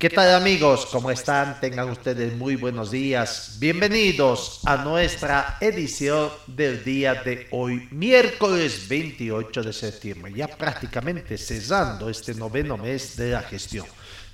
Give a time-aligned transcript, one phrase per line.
[0.00, 0.86] ¿Qué tal amigos?
[0.86, 1.60] ¿Cómo están?
[1.60, 3.58] Tengan ustedes muy buenos días.
[3.58, 12.08] Bienvenidos a nuestra edición del día de hoy, miércoles 28 de septiembre, ya prácticamente cesando
[12.08, 13.84] este noveno mes de la gestión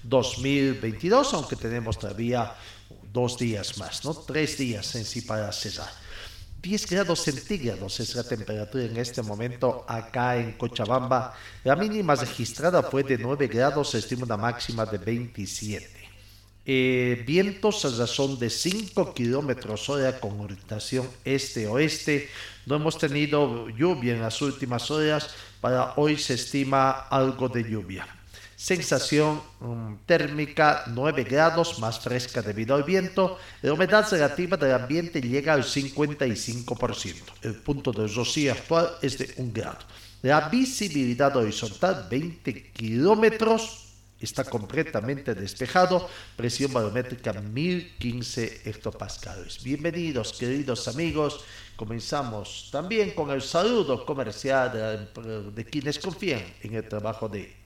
[0.05, 2.55] 2022, aunque tenemos todavía
[3.13, 4.15] dos días más, ¿no?
[4.15, 6.06] Tres días en sí para cesar.
[6.67, 11.33] 10 grados centígrados es la temperatura en este momento acá en Cochabamba.
[11.63, 15.89] La mínima registrada fue de 9 grados, se estima una máxima de 27.
[16.65, 22.29] Eh, vientos a razón de 5 kilómetros hora con orientación este-oeste.
[22.67, 25.31] No hemos tenido lluvia en las últimas horas.
[25.61, 28.16] Para hoy se estima algo de lluvia.
[28.57, 33.39] Sensación um, térmica 9 grados, más fresca debido al viento.
[33.61, 37.15] La humedad relativa del ambiente llega al 55%.
[37.43, 39.81] El punto de rocío actual es de 1 grado.
[40.23, 46.09] La visibilidad horizontal 20 kilómetros está completamente despejado.
[46.35, 49.63] Presión barométrica 1015 hectopascales.
[49.63, 51.45] Bienvenidos, queridos amigos.
[51.77, 57.66] Comenzamos también con el saludo comercial de, de quienes confían en el trabajo de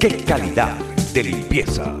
[0.00, 0.74] ¡Qué calidad
[1.12, 1.94] de limpieza!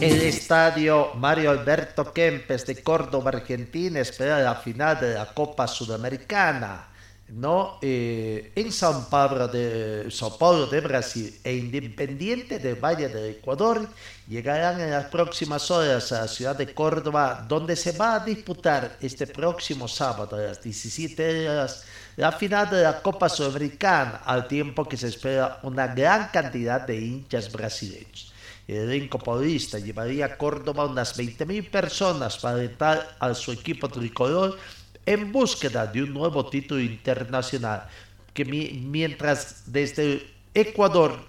[0.00, 6.88] El estadio Mario Alberto Kempes de Córdoba, Argentina, espera la final de la Copa Sudamericana.
[7.28, 7.78] ¿no?
[7.82, 13.86] Eh, en São Paulo, de, São Paulo de Brasil e Independiente del Valle del Ecuador
[14.26, 18.96] llegarán en las próximas horas a la ciudad de Córdoba, donde se va a disputar
[19.00, 21.84] este próximo sábado a las 17 horas
[22.18, 27.00] la final de la Copa Sudamericana, al tiempo que se espera una gran cantidad de
[27.00, 28.32] hinchas brasileños.
[28.66, 34.58] El elenco paulista llevaría a Córdoba unas 20.000 personas para alentar a su equipo tricolor
[35.06, 37.86] en búsqueda de un nuevo título internacional,
[38.34, 41.20] que mientras desde Ecuador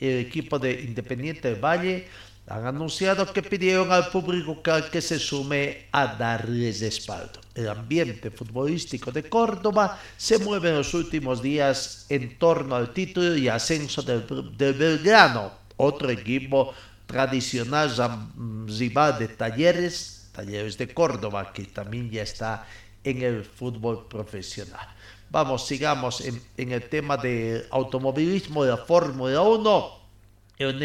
[0.00, 2.08] el equipo de Independiente del Valle
[2.48, 4.60] han anunciado que pidieron al público
[4.90, 7.41] que se sume a darles respaldo.
[7.54, 13.36] El ambiente futbolístico de Córdoba se mueve en los últimos días en torno al título
[13.36, 14.26] y ascenso del,
[14.56, 16.72] del Belgrano, otro equipo
[17.06, 17.90] tradicional
[18.66, 22.66] rival de Talleres, Talleres de Córdoba, que también ya está
[23.04, 24.88] en el fútbol profesional.
[25.28, 29.98] Vamos, sigamos en, en el tema de automovilismo de la Fórmula 1.
[30.58, 30.78] El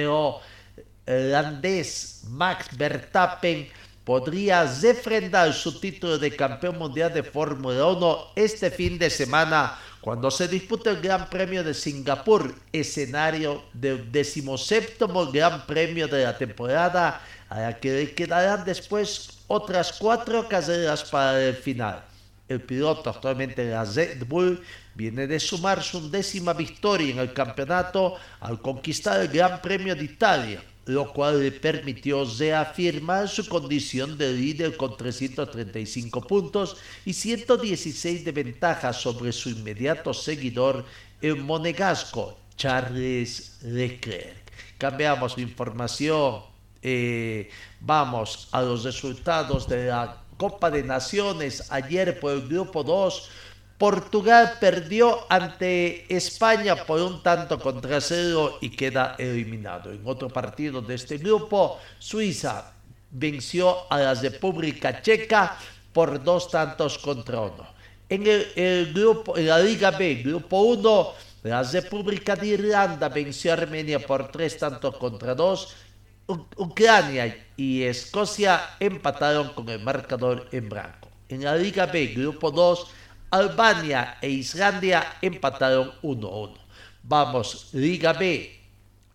[1.06, 3.70] neolandés Max Verstappen
[4.08, 10.32] podría refrendar su título de campeón mundial de Fórmula 1 este fin de semana cuando
[10.32, 17.22] se dispute el Gran Premio de Singapur, escenario del decimoséptimo Gran Premio de la temporada,
[17.50, 22.02] a la que le quedarán después otras cuatro carreras para el final.
[22.48, 24.64] El piloto actualmente de la Red Bull
[24.96, 30.06] viene de sumar su undécima victoria en el campeonato al conquistar el Gran Premio de
[30.06, 38.24] Italia, lo cual le permitió reafirmar su condición de líder con 335 puntos y 116
[38.24, 40.86] de ventaja sobre su inmediato seguidor,
[41.22, 44.52] el monegasco Charles Leclerc.
[44.78, 46.42] Cambiamos la información,
[46.82, 47.50] eh,
[47.82, 53.30] vamos a los resultados de la Copa de Naciones ayer por el grupo 2.
[53.78, 59.92] Portugal perdió ante España por un tanto contra cero y queda eliminado.
[59.92, 62.74] En otro partido de este grupo, Suiza
[63.12, 65.58] venció a la República Checa
[65.94, 67.68] por dos tantos contra uno.
[68.10, 71.14] En el, grupo, en la Liga B, grupo 1,
[71.44, 75.76] la República de Irlanda venció a Armenia por tres tantos contra dos.
[76.28, 81.10] Ucrania y Escocia empataron con el marcador en blanco.
[81.30, 82.88] En la Liga B, grupo 2,
[83.30, 86.56] Albania e Islandia empataron 1-1.
[87.04, 88.56] Vamos, Liga B.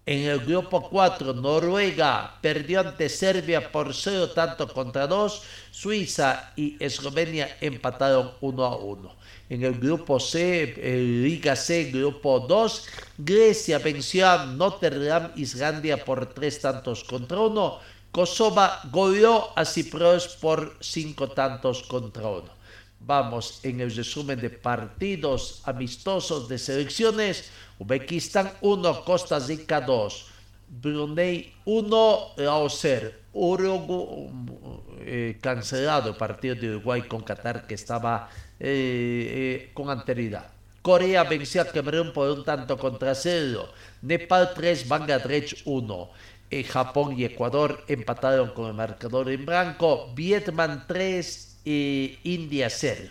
[0.04, 5.42] En el grupo 4, Noruega perdió ante Serbia por 0 tanto contra 2.
[5.70, 9.16] Suiza y Eslovenia empataron 1 a 1.
[9.48, 12.86] En el grupo C, eh, Liga C, grupo 2,
[13.16, 17.78] Grecia venció a Notre Dame, Islandia por 3 tantos contra 1.
[18.10, 22.61] Kosovo goleó a Cipros por 5 tantos contra 1.
[23.04, 27.50] Vamos en el resumen de partidos amistosos de selecciones.
[27.78, 30.26] Uzbekistán 1, Costa Rica 2,
[30.68, 33.10] Brunei 1, Laos 0.
[33.34, 34.28] Uruguay
[35.00, 38.28] eh, cancelado el partido de Uruguay con Qatar que estaba
[38.60, 40.52] eh, eh, con anterioridad.
[40.82, 43.68] Corea venció a Camerún por un tanto contra cero.
[44.02, 46.10] Nepal 3, Bangladesh 1.
[46.50, 50.12] Eh, Japón y Ecuador empataron con el marcador en blanco.
[50.14, 53.10] Vietnam 3, eh, India 0.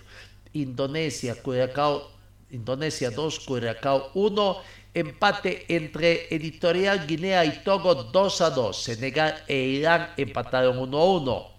[0.53, 2.11] Indonesia, Curacao,
[2.49, 4.61] Indonesia 2, Curacao 1.
[4.93, 8.75] Empate entre Editorial Guinea y Togo 2 a 2.
[8.75, 11.51] Senegal e Irán empataron 1 a 1.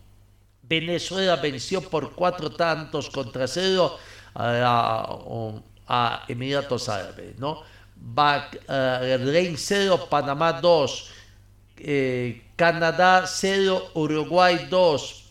[0.62, 3.98] Venezuela venció por cuatro tantos contra cero
[4.34, 5.18] a,
[5.86, 7.62] a Emiratos Árabes, ¿no?
[7.94, 11.10] Bahrein 0, Panamá 2,
[11.78, 15.21] eh, Canadá 0, Uruguay 2, eh,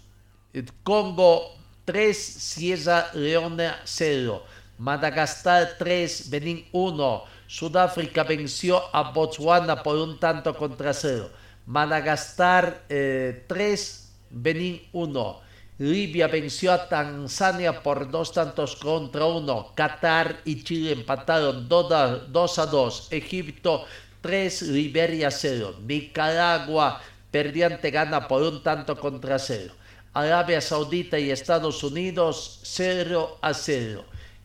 [0.84, 1.56] Congo
[1.86, 4.44] 3, Sierra Leona 0,
[4.78, 11.30] Madagascar 3, Benín 1, Sudáfrica venció a Botswana por un tanto contra cero,
[11.66, 15.52] Madagascar eh, 3, Benín 1.
[15.80, 19.74] Libia venció a Tanzania por dos tantos contra uno.
[19.76, 23.08] Qatar y Chile empataron 2 a 2.
[23.12, 23.86] Egipto
[24.22, 25.76] 3, Liberia 0.
[25.82, 27.02] Nicaragua
[27.32, 29.74] perdió ante Ghana por un tanto contra 0.
[30.14, 34.04] Arabia Saudita y Estados Unidos 0 a 0.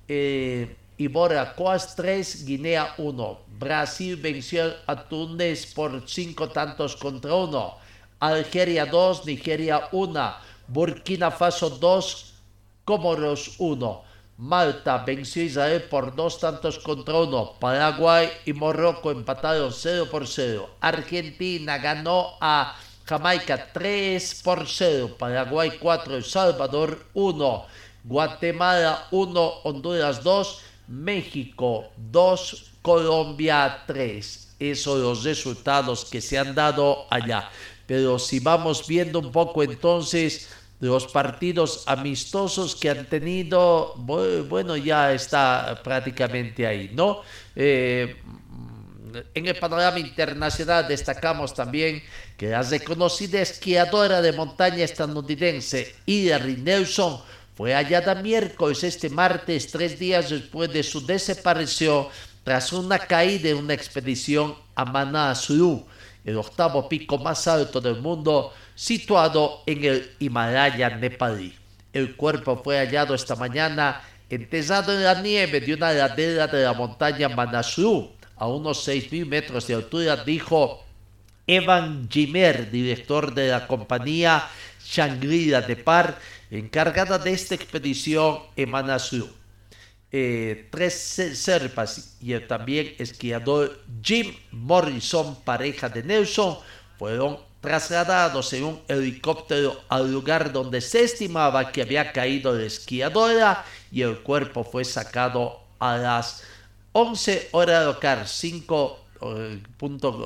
[0.09, 3.41] Eh, Ibora Coas 3, Guinea 1.
[3.59, 7.87] Brasil venció a Túnez por 5 tantos contra 1.
[8.19, 10.35] Algeria 2, Nigeria 1,
[10.69, 12.33] Burkina Faso 2,
[12.85, 14.03] Comoros 1,
[14.39, 20.27] Malta venció a Israel por dos tantos contra uno, Paraguay y Morocco empataron 0 por
[20.27, 22.75] 0, Argentina ganó a
[23.07, 27.67] Jamaica 3 por 0, Paraguay 4, El Salvador 1,
[28.03, 34.57] Guatemala 1, Honduras 2, México 2, Colombia 3.
[34.59, 37.49] Esos los resultados que se han dado allá.
[37.87, 40.49] Pero si vamos viendo un poco entonces
[40.81, 47.21] los partidos amistosos que han tenido, bueno, ya está prácticamente ahí, ¿no?
[47.55, 48.17] Eh,
[49.35, 52.03] en el panorama internacional destacamos también
[52.37, 57.21] que la reconocida esquiadora de montaña estadounidense Hilary Nelson
[57.55, 62.09] fue hallada miércoles este martes, tres días después de su desaparición
[62.45, 65.87] tras una caída en una expedición a Manaslu
[66.27, 71.55] el octavo pico más alto del mundo, situado en el Himalaya nepalí.
[71.93, 76.73] El cuerpo fue hallado esta mañana enterrado en la nieve de una ladera de la
[76.73, 80.85] montaña Manaslu, a unos 6.000 metros de altura, dijo
[81.47, 84.49] Evan Jimer, director de la compañía
[84.85, 86.19] Shangri-La de Par,
[86.51, 89.29] encargada de esta expedición en Manaslu.
[90.11, 90.95] Eh, tres
[91.35, 96.59] serpas y el también esquiador Jim Morrison, pareja de Nelson,
[96.99, 103.65] fueron trasladados en un helicóptero al lugar donde se estimaba que había caído la esquiadora
[103.91, 106.45] y el cuerpo fue sacado a las
[106.93, 109.06] 11 horas local, 5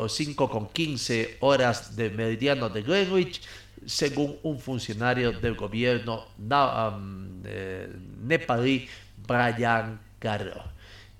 [0.08, 3.40] 5 con 15 horas de meridiano de Greenwich,
[3.86, 6.26] según un funcionario del gobierno
[7.44, 7.88] eh,
[8.22, 8.88] nepalí
[9.26, 10.64] Brian Carro.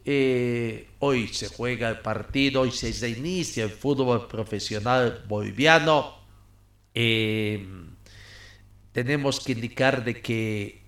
[0.05, 6.15] Eh, hoy se juega el partido y se inicia el fútbol profesional boliviano.
[6.95, 7.67] Eh,
[8.93, 10.83] tenemos que indicar de que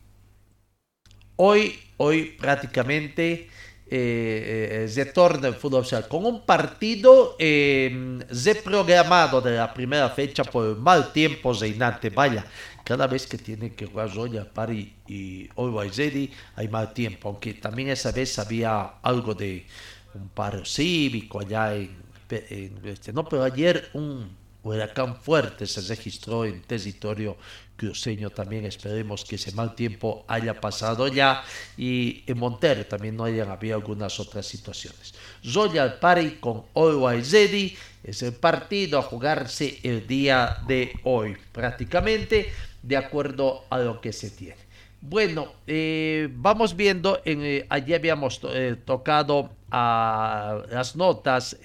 [1.36, 3.48] hoy, hoy prácticamente
[3.94, 10.76] eh, retorna el fútbol social con un partido eh, reprogramado de la primera fecha por
[10.78, 12.08] mal tiempo reinante.
[12.08, 12.46] Vaya,
[12.84, 17.54] cada vez que tiene que jugar Royal Party y Always Ready hay mal tiempo, aunque
[17.54, 19.66] también esa vez había algo de
[20.14, 21.90] un paro cívico allá en,
[22.30, 27.36] en este, no, pero ayer un huracán fuerte se registró en territorio
[27.76, 28.64] cruceño también.
[28.64, 31.42] Esperemos que ese mal tiempo haya pasado ya
[31.76, 35.14] y en Montero también no hayan habido algunas otras situaciones.
[35.52, 42.52] Royal Party con Always Ready es el partido a jugarse el día de hoy, prácticamente
[42.82, 44.72] de acuerdo a lo que se tiene.
[45.04, 51.56] Bueno, eh, vamos viendo, en, eh, allí habíamos eh, tocado a las notas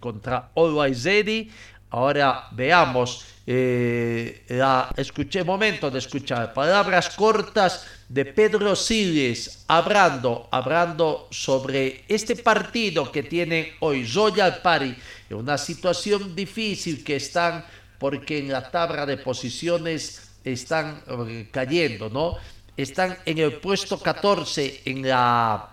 [0.00, 1.50] contra Always Ready.
[1.90, 6.52] Ahora veamos, la, escuché momento de escuchar.
[6.52, 14.94] Palabras cortas de Pedro Siles hablando, hablando sobre este partido que tiene hoy Royal Party,
[15.30, 17.64] en una situación difícil que están
[17.98, 21.02] porque en la tabla de posiciones están
[21.50, 22.36] cayendo, ¿no?
[22.78, 25.70] están en el puesto 14 en la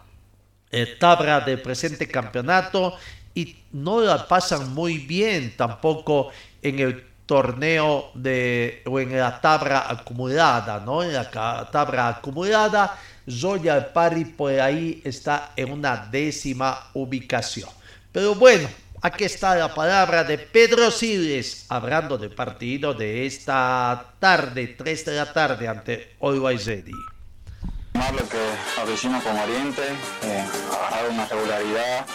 [0.71, 2.97] eh, tabla del presente campeonato
[3.35, 9.85] y no la pasan muy bien tampoco en el torneo de o en la tabla
[9.89, 11.03] acumulada, ¿no?
[11.03, 12.97] En la tabla acumulada,
[13.29, 17.69] Zoya Pari por ahí está en una décima ubicación.
[18.11, 18.67] Pero bueno,
[19.05, 25.15] Aquí está la palabra de Pedro Siles, hablando del partido de esta tarde, 3 de
[25.15, 26.91] la tarde, ante Always Ready.
[27.93, 29.83] Lo que avecina con Oriente,
[30.23, 32.05] eh, agarrar una regularidad,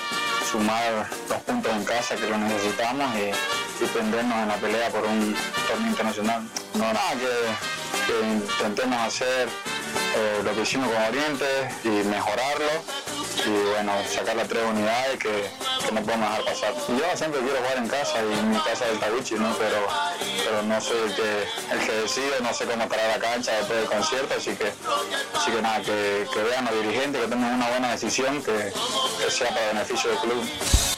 [0.50, 5.36] sumar los puntos en casa que lo necesitamos y, y en la pelea por un
[5.68, 6.42] torneo internacional.
[6.74, 7.12] No nada
[8.06, 9.48] que intentemos hacer
[10.16, 11.46] eh, lo que hicimos con Oriente
[11.84, 12.70] y mejorarlo
[13.46, 15.50] y bueno, sacar las tres unidades que,
[15.86, 16.74] que no podemos dejar pasar.
[16.88, 19.56] Yo siempre quiero jugar en casa y mi casa es el ¿no?
[19.56, 19.86] Pero,
[20.44, 23.78] pero no soy el que, el que decide, no sé cómo estará la cancha después
[23.78, 24.72] del concierto, así que,
[25.34, 28.72] así que nada, que, vean los dirigentes, que tomen una buena decisión que
[29.30, 30.89] sea para beneficio del club.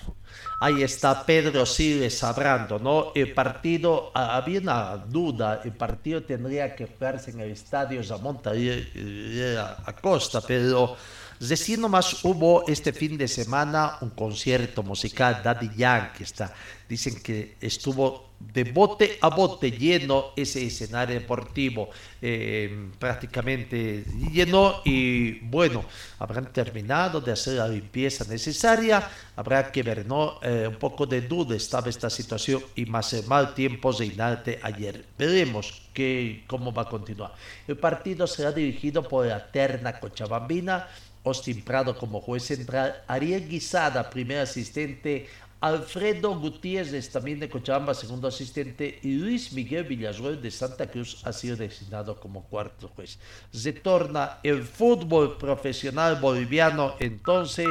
[0.64, 3.10] Ahí está Pedro Siles hablando, ¿no?
[3.16, 10.40] El partido, había una duda, el partido tendría que jugarse en el estadio a Costa,
[10.40, 10.96] pero
[11.40, 16.54] Recién nomás hubo este fin de semana un concierto musical, Daddy Yankee está.
[16.88, 25.40] Dicen que estuvo de bote a bote lleno ese escenario deportivo, eh, prácticamente lleno y
[25.40, 25.84] bueno,
[26.18, 30.38] habrán terminado de hacer la limpieza necesaria, habrá que ver, ¿no?
[30.42, 35.04] Eh, un poco de duda estaba esta situación y más el mal tiempo reinante ayer.
[35.18, 37.32] Veremos que, cómo va a continuar.
[37.66, 40.88] El partido será dirigido por la terna Cochabambina
[41.24, 45.28] Austin Prado como juez central, Ariel Guisada, primer asistente,
[45.62, 51.32] Alfredo Gutiérrez, también de Cochabamba, segundo asistente, y Luis Miguel Villarruel de Santa Cruz ha
[51.32, 53.20] sido designado como cuarto juez.
[53.52, 57.68] Retorna el fútbol profesional boliviano entonces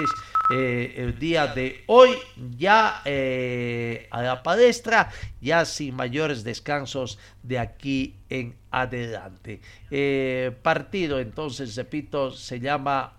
[0.56, 2.12] eh, el día de hoy
[2.58, 9.60] ya eh, a la palestra, ya sin mayores descansos de aquí en adelante.
[9.90, 13.18] Eh, partido entonces, repito, se llama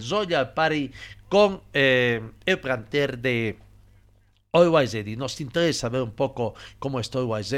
[0.00, 0.90] Zoya Party
[1.30, 3.56] con el planter de
[4.52, 5.16] Always Ready.
[5.16, 7.52] Nos interesa ver un poco cómo está Always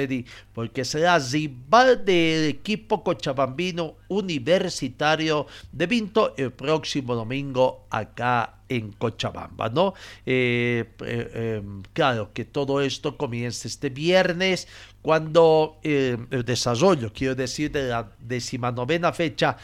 [0.53, 9.69] porque será rival del equipo cochabambino universitario de Vinto el próximo domingo acá en Cochabamba,
[9.71, 9.95] ¿no?
[10.27, 14.69] Eh, em, claro que todo esto comienza este viernes
[15.03, 19.57] cuando el desarrollo, quiero decir, de la decimanovena fecha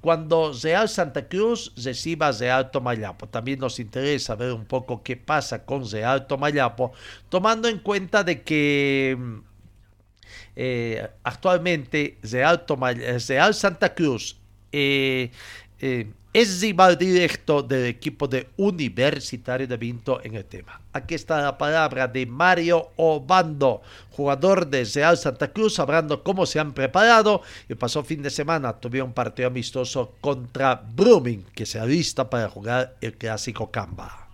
[0.00, 3.28] cuando Real Santa Cruz reciba Real Tomayapo.
[3.28, 6.92] También nos interesa ver un poco qué pasa con Real Tomayapo,
[7.28, 9.38] tomando en cuenta de que mm,
[10.56, 14.36] eh, actualmente Real Santa Cruz
[14.72, 15.30] eh,
[15.80, 20.82] eh, es rival directo del equipo de Universitario de Vinto en el tema.
[20.92, 26.60] Aquí está la palabra de Mario Obando, jugador de Real Santa Cruz, hablando cómo se
[26.60, 27.40] han preparado.
[27.70, 32.50] El pasó fin de semana tuvieron un partido amistoso contra Brumming, que se alista para
[32.50, 34.25] jugar el clásico Camba.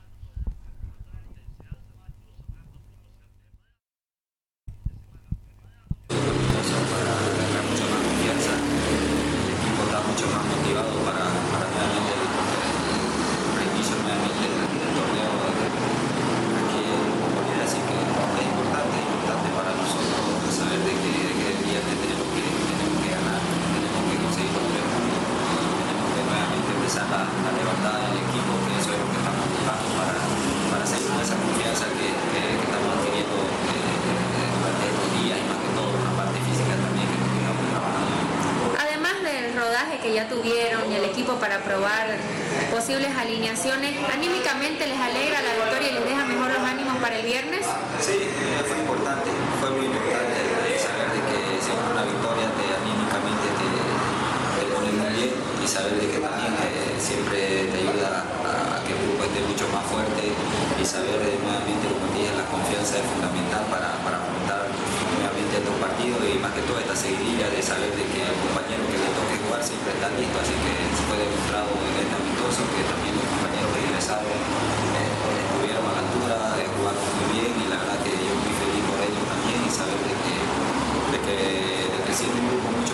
[49.61, 50.41] fue muy importante
[50.81, 56.01] saber de que siempre una victoria te, anímicamente te, te, pone muy bien y saber
[56.01, 60.33] de que también eh, siempre te ayuda a, que el grupo esté mucho más fuerte
[60.33, 66.25] y saber eh, nuevamente, como dije, la confianza es fundamental para, para nuevamente estos partidos
[66.25, 69.37] y más que todo esta seguidilla de saber de que el compañero que le toque
[69.45, 70.73] jugar siempre está listo, así que
[71.05, 74.25] fue demostrado en este amistoso que también los compañeros regresaron.
[74.25, 75.12] Eh,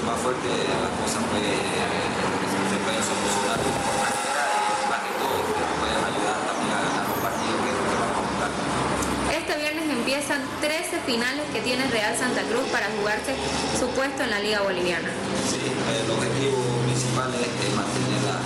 [0.09, 4.43] más fuerte las cosas pueden, se pueden solucionar de mejor manera
[4.81, 7.97] y más que todo que nos pueden ayudar también a ganar los partidos que que
[8.01, 8.51] vamos a buscar.
[9.37, 13.37] Este viernes empiezan 13 finales que tiene Real Santa Cruz para jugarse
[13.77, 15.13] su puesto en la Liga Boliviana.
[15.45, 16.57] Sí, el objetivo
[16.89, 18.41] principal es eh, mantener la,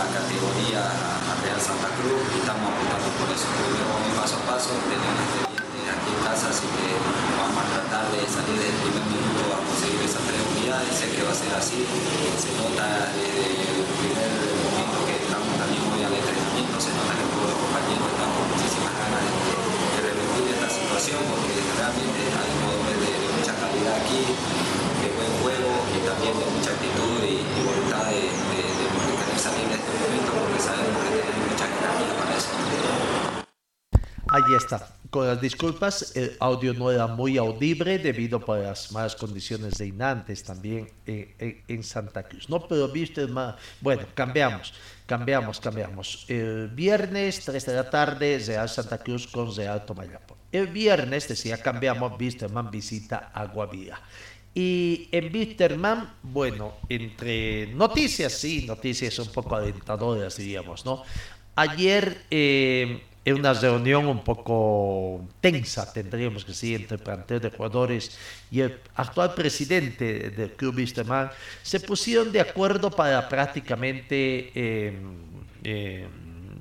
[0.00, 3.44] la categoría a Real Santa Cruz y estamos apuntando por eso.
[3.60, 5.20] Primero vamos paso a paso, tenemos
[5.52, 6.96] aquí en casa, así que
[7.36, 7.63] vamos a
[7.94, 10.90] tratar de salir desde el primer minuto a conseguir esas tres unidades.
[10.98, 14.34] Sé que va a ser así, se nota desde el primer
[14.66, 18.44] momento que estamos también hoy al entrenamiento, se nota que todos los compañeros están con
[18.50, 24.22] muchísimas ganas de, revertir esta situación porque realmente hay jugadores de, de mucha calidad aquí,
[24.26, 29.78] de buen juego y también de mucha actitud y, voluntad de, de, de salir de
[29.78, 32.50] este momento porque sabemos que tenemos mucha energía para eso.
[34.34, 34.82] Ahí está.
[35.14, 39.86] Con las disculpas, el audio no era muy audible debido a las malas condiciones de
[39.86, 42.48] inantes también en, en- en Santa Cruz.
[42.48, 43.24] No, pero viste,
[43.80, 44.74] bueno, cambiamos,
[45.06, 46.24] cambiamos, cambiamos.
[46.26, 50.36] El viernes, 3 de la tarde, Real Santa Cruz con Real Tomayapo.
[50.50, 54.00] El viernes, decía, cambiamos, Wisterman visita a Guavira.
[54.52, 61.04] Y en Wisterman, bueno, entre noticias, sí, noticias un poco alentadoras, diríamos, ¿no?
[61.54, 67.50] Ayer, eh, en una reunión un poco tensa, tendríamos que decir, entre el plantel de
[67.50, 68.18] jugadores
[68.50, 71.30] y el actual presidente del club Wisterman,
[71.62, 74.92] se pusieron de acuerdo para prácticamente eh,
[75.64, 76.06] eh,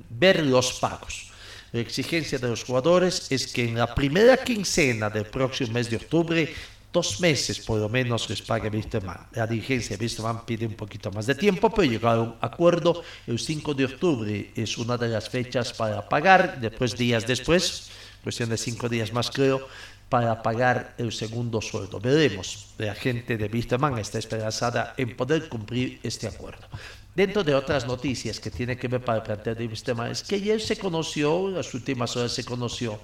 [0.09, 1.31] ver los pagos.
[1.73, 5.97] La exigencia de los jugadores es que en la primera quincena del próximo mes de
[5.97, 6.53] octubre,
[6.93, 9.27] dos meses por lo menos les pague Wisterman.
[9.33, 13.03] La dirigencia de Wisterman pide un poquito más de tiempo, pero llegaron a un acuerdo.
[13.27, 17.89] El 5 de octubre es una de las fechas para pagar, después días después,
[18.23, 19.67] cuestión de cinco días más creo,
[20.07, 21.99] para pagar el segundo sueldo.
[21.99, 22.75] Veremos.
[22.77, 26.67] La gente de Wisterman está esperanzada en poder cumplir este acuerdo.
[27.15, 30.35] Dentro de otras noticias que tiene que ver para el plantel de Wisterman, es que
[30.35, 32.99] ayer se conoció, en las últimas horas se conoció,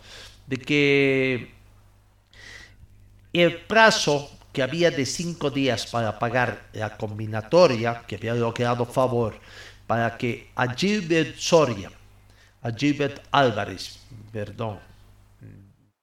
[0.45, 1.58] de que
[3.33, 9.39] el plazo que había de cinco días para pagar la combinatoria, que había logrado favor,
[9.85, 11.91] para que a Gilbert Soria,
[12.61, 13.99] a Gilbert Álvarez,
[14.31, 14.79] perdón,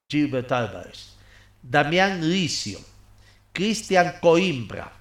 [0.09, 1.17] Gilbert Álvarez,
[1.62, 2.79] Damián Licio,
[3.53, 4.93] Cristian Coimbra,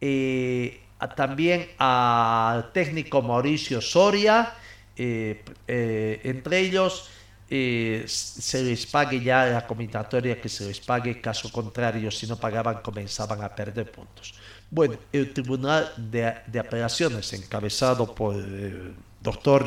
[0.00, 0.80] eh,
[1.16, 4.54] también al técnico Mauricio Soria,
[4.96, 7.10] eh, eh, entre ellos
[7.50, 12.36] eh, se les pague ya la combinatoria que se les pague, caso contrario, si no
[12.36, 14.34] pagaban comenzaban a perder puntos.
[14.70, 19.66] Bueno, el Tribunal de, de Apelaciones, encabezado por el doctor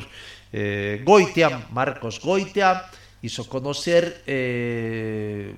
[0.54, 2.86] eh, Goitia, Marcos Goitia,
[3.22, 5.56] hizo conocer eh,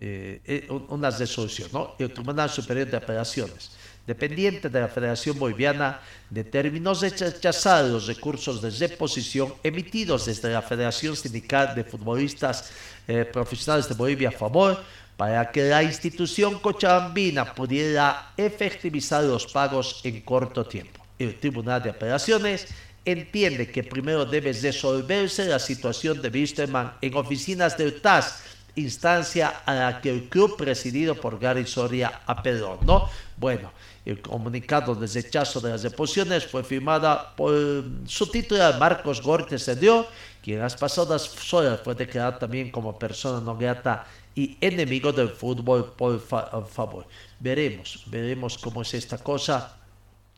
[0.00, 1.94] eh, eh, un- una resolución, ¿no?
[1.98, 3.70] El Tribunal Superior de Apelaciones,
[4.10, 11.14] dependiente de la Federación Boliviana, determinó rechazar los recursos de reposición emitidos desde la Federación
[11.14, 12.72] Sindical de Futbolistas
[13.06, 14.82] eh, Profesionales de Bolivia, FAMOR,
[15.16, 21.06] para que la institución cochabambina pudiera efectivizar los pagos en corto tiempo.
[21.16, 22.66] El Tribunal de Apelaciones
[23.04, 28.42] entiende que primero debe resolverse la situación de Wisterman en oficinas del TAS,
[28.74, 33.08] instancia a la que el club presidido por Gary Soria apeló, ¿no?
[33.36, 33.72] Bueno,
[34.04, 40.06] el comunicado de rechazo de las deposiciones fue firmada por su titular Marcos Gortes dio,
[40.42, 45.28] quien en las pasadas horas fue declarado también como persona no grata y enemigo del
[45.28, 47.06] fútbol por fa- favor.
[47.38, 49.76] Veremos, veremos cómo es esta cosa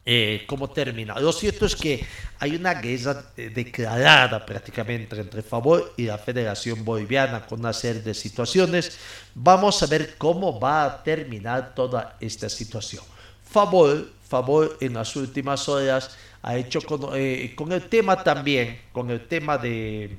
[0.04, 1.14] eh, cómo termina.
[1.20, 2.04] Lo cierto es que
[2.40, 8.02] hay una guerra eh, declarada prácticamente entre Favor y la Federación Boliviana con una serie
[8.02, 8.98] de situaciones.
[9.32, 13.04] Vamos a ver cómo va a terminar toda esta situación.
[13.52, 19.28] Favor, Favor en las últimas horas ha hecho con, eh, el tema también, con el
[19.28, 20.16] tema de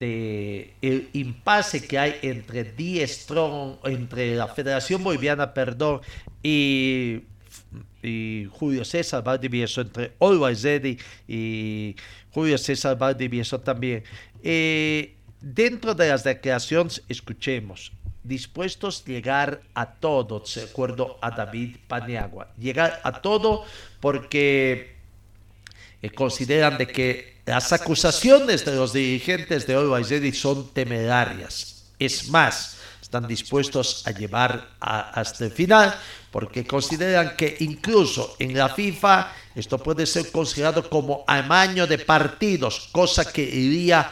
[0.00, 6.00] el impasse que hay entre Die Strong, entre la Federación Boliviana, perdón,
[6.42, 7.20] y,
[8.02, 11.94] y Julio César Valdivieso, entre Always Ready y
[12.32, 14.02] Julio César Valdivieso también.
[14.42, 21.76] Eh, dentro de las declaraciones, escuchemos, dispuestos a llegar a todo, de acuerdo a David
[21.88, 23.64] Paniagua, llegar a todo
[24.00, 24.96] porque
[26.00, 31.90] eh, consideran de que las acusaciones de los dirigentes de Ready son temerarias.
[31.98, 35.94] Es más, están dispuestos a llevar hasta el final
[36.30, 42.88] porque consideran que incluso en la FIFA esto puede ser considerado como amaño de partidos,
[42.90, 44.10] cosa que iría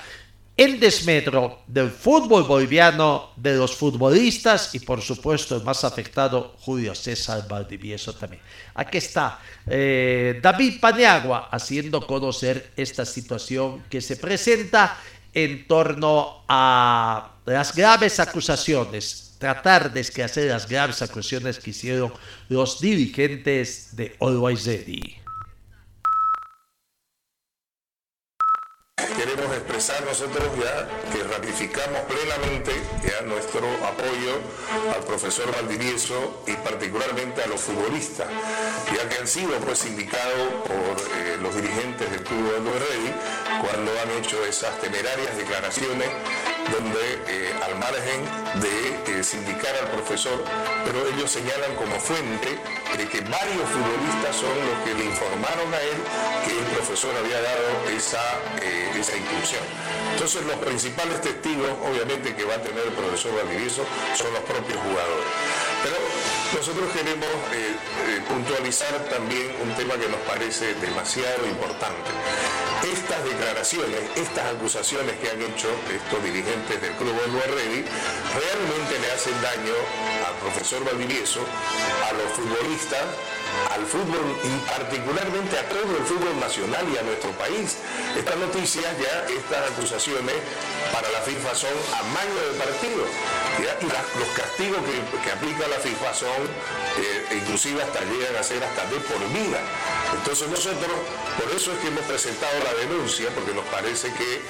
[0.60, 6.94] en desmedro del fútbol boliviano, de los futbolistas y por supuesto el más afectado, Julio
[6.94, 8.42] César Valdivieso también.
[8.74, 14.98] Aquí está eh, David Paniagua haciendo conocer esta situación que se presenta
[15.32, 22.12] en torno a las graves acusaciones, tratar de esclarecer las graves acusaciones que hicieron
[22.50, 24.66] los dirigentes de Always
[29.16, 34.40] queremos expresar nosotros ya que ratificamos plenamente ya nuestro apoyo
[34.94, 38.28] al profesor Valdivieso y particularmente a los futbolistas,
[38.94, 43.14] ya que han sido pues indicados por eh, los dirigentes del Club de Rey
[43.60, 46.08] cuando han hecho esas temerarias declaraciones
[46.72, 50.44] donde eh, al margen de eh, sindicar al profesor,
[50.84, 52.58] pero ellos señalan como fuente
[52.96, 55.98] de que varios futbolistas son los que le informaron a él
[56.46, 58.22] que el profesor había dado esa,
[58.62, 59.62] eh, esa inclusión.
[60.12, 64.79] Entonces los principales testigos, obviamente, que va a tener el profesor Valdivieso son los propios
[64.79, 65.31] jugadores.
[65.83, 65.96] Pero
[66.54, 67.28] nosotros queremos
[68.28, 72.10] puntualizar también un tema que nos parece demasiado importante.
[72.82, 79.12] Estas declaraciones, estas acusaciones que han hecho estos dirigentes del Club Oliver Ready realmente le
[79.12, 79.74] hacen daño
[80.26, 83.04] al profesor Valdivieso, a los futbolistas,
[83.70, 87.76] al fútbol y particularmente a todo el fútbol nacional y a nuestro país.
[88.16, 90.36] Estas noticias ya, estas acusaciones
[90.92, 93.04] para la FIFA son amaño de partido.
[93.60, 94.80] Y los castigos
[95.22, 96.40] que, aplica la FIFA son,
[96.96, 99.60] eh, inclusive hasta llegan a ser hasta de por vida.
[100.16, 100.96] Entonces nosotros,
[101.38, 104.40] por eso es que hemos presentado la denuncia, porque nos parece que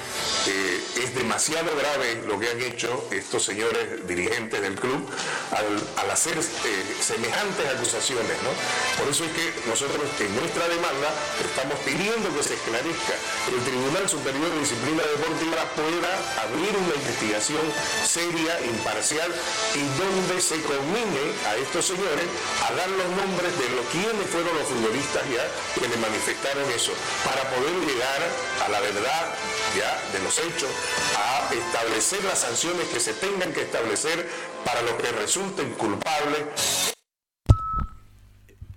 [0.47, 5.05] eh, es demasiado grave lo que han hecho estos señores dirigentes del club
[5.51, 8.37] al, hacer eh, semejantes acusaciones.
[8.97, 11.11] Por eso es que nosotros en nuestra demanda
[11.43, 13.15] estamos pidiendo que se esclarezca
[13.47, 16.11] que el Tribunal Superior de Disciplina Deportiva pueda
[16.43, 17.63] abrir una investigación
[18.05, 22.27] seria, imparcial y donde se conmine a estos señores
[22.69, 25.41] a dar los nombres de los quienes fueron los futbolistas ya
[25.73, 26.91] que le manifestaron eso,
[27.25, 28.21] para poder llegar
[28.63, 29.33] a la verdad
[29.75, 30.69] ya de los hechos,
[31.17, 34.29] a establecer las sanciones que se tengan que establecer
[34.63, 36.93] para los que resulten culpables.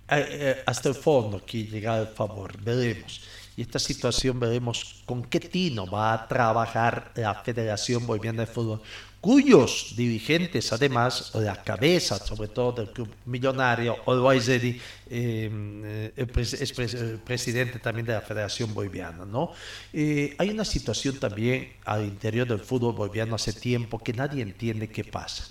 [0.09, 3.21] Eh, eh, hasta el fondo que llega el favor, veremos.
[3.57, 8.83] Y esta situación veremos con qué tino va a trabajar la Federación Boliviana de Fútbol,
[9.25, 16.73] cuyos dirigentes, además, la cabeza, sobre todo del club millonario, Olwaizedi, eh, es
[17.25, 19.25] presidente también de la Federación Boliviana.
[19.25, 19.53] ¿no?
[19.95, 24.91] Eh, hay una situación también al interior del fútbol boliviano hace tiempo que nadie entiende
[24.91, 25.49] qué pasa.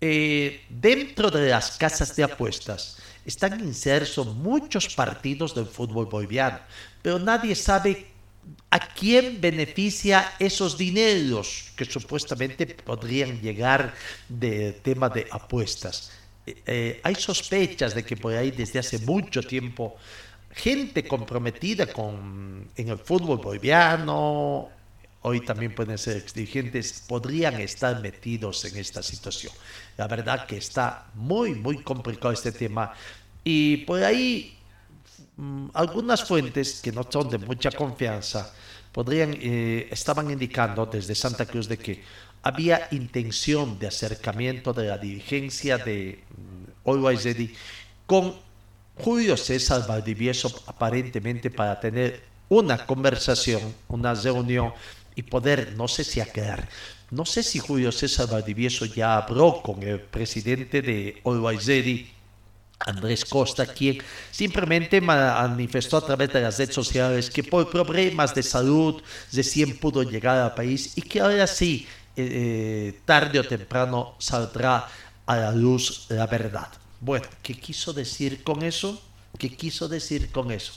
[0.00, 6.58] Eh, dentro de las casas de apuestas están insertos muchos partidos del fútbol boliviano,
[7.00, 8.11] pero nadie sabe
[8.70, 13.94] ¿A quién beneficia esos dineros que supuestamente podrían llegar
[14.28, 16.10] de tema de apuestas?
[16.46, 19.96] Eh, eh, hay sospechas de que por ahí desde hace mucho tiempo
[20.50, 24.70] gente comprometida con, en el fútbol boliviano,
[25.22, 29.52] hoy también pueden ser dirigentes, podrían estar metidos en esta situación.
[29.96, 32.92] La verdad que está muy, muy complicado este tema
[33.44, 34.58] y por ahí
[35.72, 38.52] algunas fuentes que no son de mucha confianza
[38.94, 42.02] eh, estaban indicando desde Santa Cruz de que
[42.42, 46.22] había intención de acercamiento de la dirigencia de
[46.84, 47.02] um,
[48.06, 48.34] con
[48.98, 54.74] Julio César Valdivieso aparentemente para tener una conversación, una reunión
[55.14, 56.68] y poder, no sé si aclarar,
[57.10, 61.66] no sé si Julio César Valdivieso ya habló con el presidente de Always
[62.86, 63.98] Andrés Costa, quien
[64.30, 70.02] simplemente manifestó a través de las redes sociales que por problemas de salud recién pudo
[70.02, 72.28] llegar al país y que ahora sí, eh,
[72.94, 74.86] eh, tarde o temprano saldrá
[75.26, 76.68] a la luz la verdad.
[77.00, 79.00] Bueno, ¿qué quiso decir con eso?
[79.38, 80.72] ¿Qué quiso decir con eso?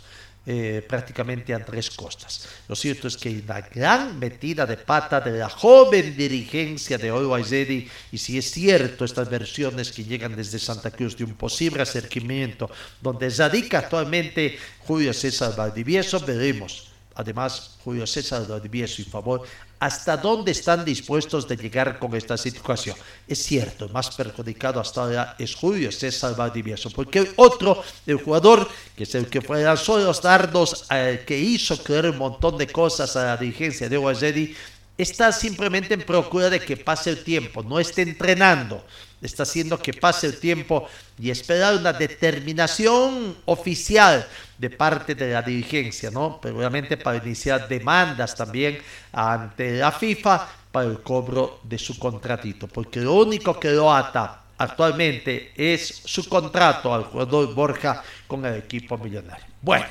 [0.48, 2.48] Eh, prácticamente Andrés Costas.
[2.68, 7.12] Lo cierto es que hay una gran metida de pata de la joven dirigencia de
[7.12, 11.82] Oiwaizedi y si es cierto estas versiones que llegan desde Santa Cruz de un posible
[11.82, 12.70] acercamiento
[13.02, 16.95] donde radica actualmente Julio César Valdivieso, veremos.
[17.15, 19.43] Además, Julio César Valdivieso y favor
[19.80, 22.95] hasta dónde están dispuestos de llegar con esta situación.
[23.28, 29.04] Es cierto, más perjudicado hasta ahora es Julio César Valdivieso, porque otro, el jugador, que
[29.04, 33.15] es el que fue lanzó los dardos, eh, que hizo creer un montón de cosas
[33.15, 34.56] a la dirigencia de OAZEDI,
[34.97, 38.84] está simplemente en procura de que pase el tiempo, no esté entrenando,
[39.26, 40.88] está haciendo que pase el tiempo
[41.20, 46.40] y esperar una determinación oficial de parte de la dirigencia, ¿no?
[46.42, 48.78] Pero obviamente para iniciar demandas también
[49.12, 54.44] ante la FIFA para el cobro de su contratito, porque lo único que lo ata
[54.58, 59.46] actualmente es su contrato al jugador Borja con el equipo millonario.
[59.62, 59.86] Bueno,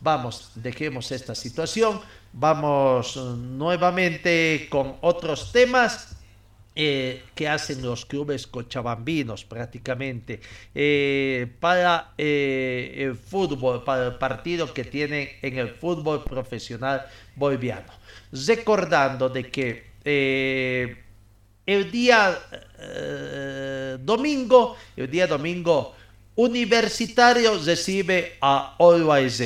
[0.00, 2.00] vamos, dejemos esta situación,
[2.32, 6.15] vamos nuevamente con otros temas.
[6.78, 10.40] Eh, que hacen los clubes cochabambinos prácticamente
[10.74, 17.90] eh, para eh, el fútbol, para el partido que tienen en el fútbol profesional boliviano.
[18.30, 19.86] Recordando de que
[21.64, 22.38] el día
[24.00, 25.94] domingo, el día domingo,
[26.34, 29.42] Universitario recibe a Always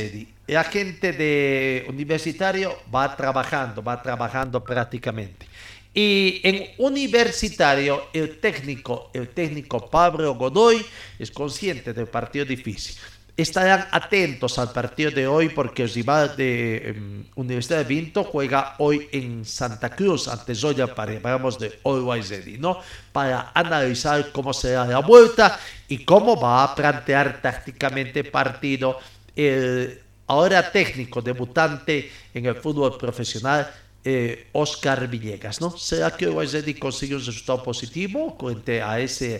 [0.48, 5.49] La gente de Universitario va trabajando, va trabajando prácticamente.
[5.92, 10.84] Y en universitario, el técnico, el técnico Pablo Godoy
[11.18, 12.96] es consciente del partido difícil.
[13.36, 18.74] Estarán atentos al partido de hoy porque el rival de em, Universidad de Vinto juega
[18.78, 22.78] hoy en Santa Cruz ante Zoya para vamos de Always Ready, ¿no?
[23.12, 28.98] Para analizar cómo será la vuelta y cómo va a plantear tácticamente partido
[29.34, 33.68] el ahora técnico debutante en el fútbol profesional
[34.04, 35.76] eh, Oscar Villegas, ¿no?
[35.76, 39.38] ¿Será que Ready consigue un resultado positivo frente a esa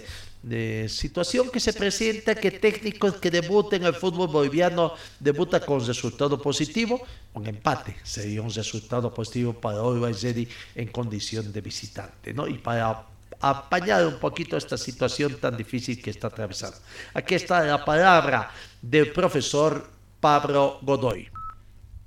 [0.89, 6.41] situación que se presenta que técnicos que debuten en el fútbol boliviano debutan con resultado
[6.41, 7.01] positivo?
[7.35, 12.47] Un empate sería un resultado positivo para Ready en condición de visitante, ¿no?
[12.47, 13.07] Y para
[13.41, 16.77] apañar un poquito esta situación tan difícil que está atravesando.
[17.15, 18.51] Aquí está la palabra
[18.83, 19.89] del profesor
[20.21, 21.40] Pablo Godoy.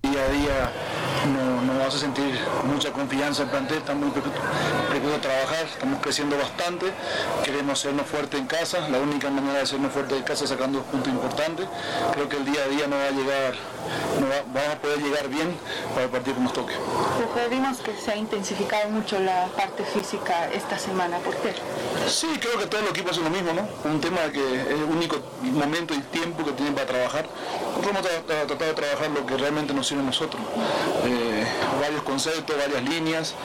[0.03, 0.71] Día a día
[1.31, 6.87] no, nos hace sentir mucha confianza el plantel, estamos muy a trabajar, estamos creciendo bastante,
[7.45, 10.81] queremos hacernos fuerte en casa, la única manera de hacernos fuerte en casa es sacando
[10.81, 11.67] puntos importantes,
[12.15, 13.53] creo que el día a día no va a llegar,
[14.19, 15.55] no vamos a poder llegar bien
[15.93, 16.73] para el partido que nos toque.
[17.49, 21.53] Vimos que se ha intensificado mucho la parte física esta semana, ¿por qué?
[22.07, 23.67] Sí, creo que todo el equipo hace lo mismo, ¿no?
[23.89, 27.25] Un tema que es el único momento y tiempo que tienen para trabajar.
[27.77, 30.41] Nosotros hemos tratado de trabajar lo que realmente nos sirve a nosotros.
[31.05, 31.45] Eh,
[31.79, 33.35] varios conceptos, varias líneas.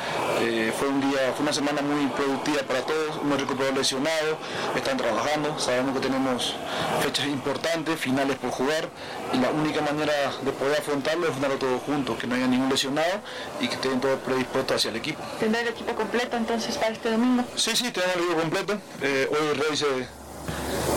[0.40, 3.07] Eh, fue un día, fue una semana muy productiva para todos.
[3.22, 4.38] Hemos recuperado lesionados,
[4.76, 5.58] están trabajando.
[5.58, 6.54] Sabemos que tenemos
[7.02, 8.88] fechas importantes, finales por jugar.
[9.32, 12.68] Y la única manera de poder afrontarlo es juntarlo todos juntos, que no haya ningún
[12.68, 13.20] lesionado
[13.60, 15.22] y que estén todos predispuestos hacia el equipo.
[15.38, 17.44] ¿Tendrá el equipo completo entonces para este domingo?
[17.56, 18.78] Sí, sí, tenemos el equipo completo.
[19.02, 19.86] Eh, hoy Rey se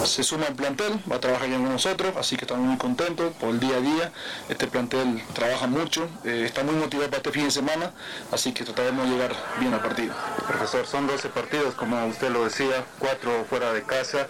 [0.05, 3.33] se suma al plantel, va a trabajar ya con nosotros, así que estamos muy contentos
[3.39, 4.11] por el día a día.
[4.49, 7.91] Este plantel trabaja mucho, eh, está muy motivado para este fin de semana,
[8.31, 10.13] así que trataremos de llegar bien al partido.
[10.47, 14.27] Profesor, son 12 partidos, como usted lo decía, cuatro fuera de casa,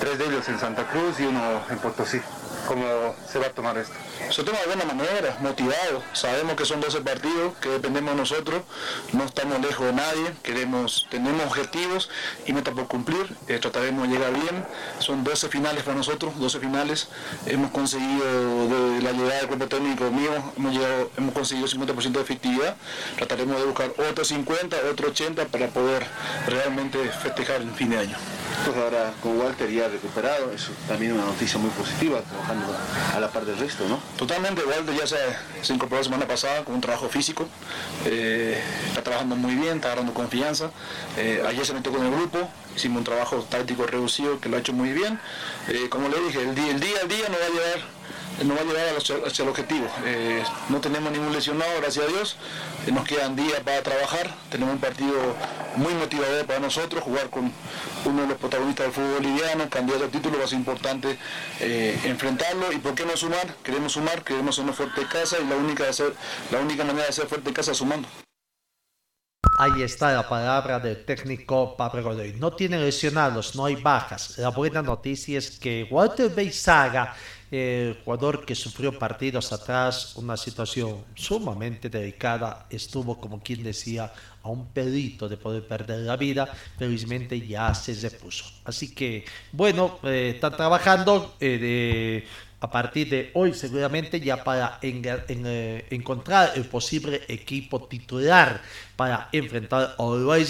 [0.00, 2.20] tres de ellos en Santa Cruz y uno en Potosí.
[2.66, 3.94] ¿Cómo se va a tomar esto?
[4.30, 6.02] Se toma de buena manera, motivado.
[6.12, 8.62] Sabemos que son 12 partidos, que dependemos de nosotros,
[9.12, 12.08] no estamos lejos de nadie, queremos, tenemos objetivos
[12.46, 14.64] y metas por cumplir, eh, trataremos de llegar bien.
[14.98, 17.08] Son 12 finales para nosotros, 12 finales.
[17.46, 18.24] Hemos conseguido,
[19.02, 22.76] la llegada del cuerpo técnico mío, hemos, llegado, hemos conseguido 50% de efectividad.
[23.16, 26.06] Trataremos de buscar otro 50, otro 80 para poder
[26.46, 28.16] realmente festejar el fin de año.
[28.64, 32.66] Pues ahora con Walter ya recuperado, eso también es una noticia muy positiva, trabajando
[33.14, 33.98] a la par del resto, ¿no?
[34.16, 37.46] Totalmente, Walter ya se, incorporó la semana pasada con un trabajo físico,
[38.06, 40.70] eh, está trabajando muy bien, está agarrando confianza,
[41.18, 44.60] eh, ayer se metió con el grupo, hicimos un trabajo táctico reducido que lo ha
[44.60, 45.18] hecho muy bien,
[45.68, 47.93] eh, como le dije, el día, el día a día no va a llegar
[48.42, 49.86] no va a llegar hacia el objetivo.
[50.04, 52.36] Eh, no tenemos ningún lesionado, gracias a Dios.
[52.86, 54.34] Eh, nos quedan días para trabajar.
[54.50, 55.14] Tenemos un partido
[55.76, 57.04] muy motivador para nosotros.
[57.04, 57.52] Jugar con
[58.04, 61.16] uno de los protagonistas del fútbol boliviano, candidato al título, va a importante
[61.60, 62.72] eh, enfrentarlo.
[62.72, 63.54] ¿Y por qué no sumar?
[63.62, 66.12] Queremos sumar, queremos ser una fuerte casa y la única, ser,
[66.50, 68.08] la única manera de ser fuerte casa es sumando.
[69.56, 72.32] Ahí está la palabra del técnico Pablo Godoy.
[72.32, 74.36] No tiene lesionados, no hay bajas.
[74.38, 77.14] La buena noticia es que Walter Beizaga
[77.54, 84.12] el jugador que sufrió partidos atrás, una situación sumamente delicada, estuvo como quien decía
[84.42, 86.46] a un pedito de poder perder la vida,
[86.78, 88.44] felizmente ya se repuso.
[88.64, 91.36] Así que, bueno, eh, está trabajando.
[91.40, 92.26] Eh,
[92.64, 98.62] a partir de hoy seguramente ya para eh, encontrar el posible equipo titular
[98.96, 100.46] para enfrentar a Uruguay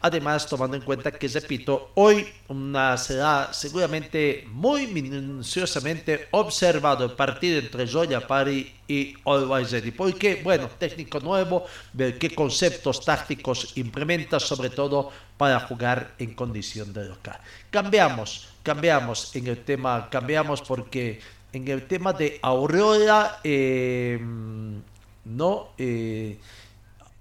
[0.00, 7.58] Además, tomando en cuenta que, repito, hoy una, será seguramente muy minuciosamente observado el partido
[7.58, 9.64] entre Joya Pari y Uruguay
[9.96, 16.92] Porque, bueno, técnico nuevo, ver qué conceptos tácticos implementa, sobre todo para jugar en condición
[16.92, 17.40] de local.
[17.70, 21.20] Cambiamos, cambiamos en el tema, cambiamos porque
[21.52, 24.18] en el tema de Aurora, eh,
[25.24, 26.38] no, eh,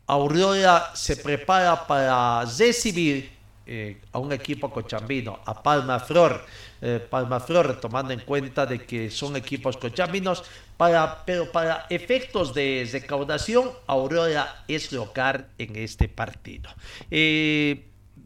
[0.08, 3.30] Aurora se prepara para recibir
[3.66, 6.46] eh, a un equipo cochambino, a Palma Flor.
[6.82, 10.44] Eh, Palma Flor, tomando en cuenta de que son equipos cochambinos,
[10.78, 16.70] para, pero para efectos de recaudación, Aurora es local en este partido.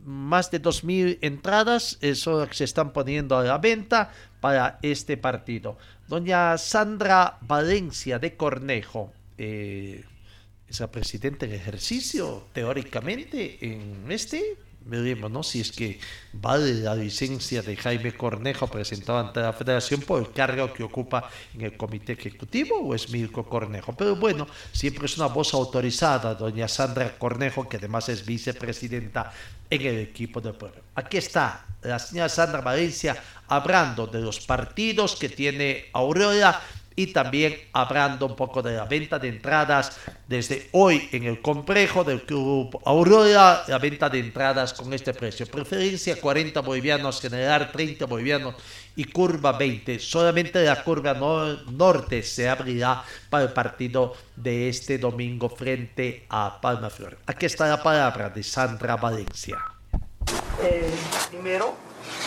[0.03, 5.77] Más de 2.000 entradas eso se están poniendo a la venta para este partido.
[6.07, 15.43] Doña Sandra Valencia de Cornejo, esa presidente en ejercicio, teóricamente, en este, veremos, ¿no?
[15.43, 15.99] Si es que
[16.33, 21.29] vale la licencia de Jaime Cornejo presentado ante la federación por el cargo que ocupa
[21.53, 23.93] en el comité ejecutivo o es Mirko Cornejo.
[23.93, 29.31] Pero bueno, siempre es una voz autorizada, doña Sandra Cornejo, que además es vicepresidenta
[29.69, 30.81] en el equipo del pueblo.
[30.95, 36.61] Aquí está la señora Sandra Valencia hablando de los partidos que tiene Aurora
[36.95, 42.03] y también hablando un poco de la venta de entradas desde hoy en el complejo
[42.03, 45.45] del Club Aurora, la venta de entradas con este precio.
[45.45, 48.55] Preferencia 40 bolivianos, general 30 bolivianos
[48.95, 49.99] y curva 20.
[49.99, 56.89] Solamente la curva norte se abrirá para el partido de este domingo frente a Palma
[56.89, 57.17] Flor.
[57.25, 59.57] Aquí está la palabra de Sandra Valencia.
[60.63, 60.91] Eh,
[61.29, 61.75] primero,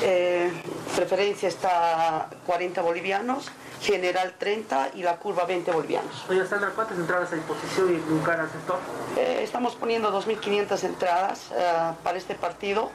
[0.02, 0.50] eh,
[0.94, 3.50] preferencia está 40 bolivianos
[3.84, 6.24] general 30 y la curva 20 bolivianos.
[6.28, 8.78] Oye, Sandra, ¿cuántas entradas a disposición y lugar al sector?
[9.16, 12.90] Eh, estamos poniendo 2.500 entradas eh, para este partido.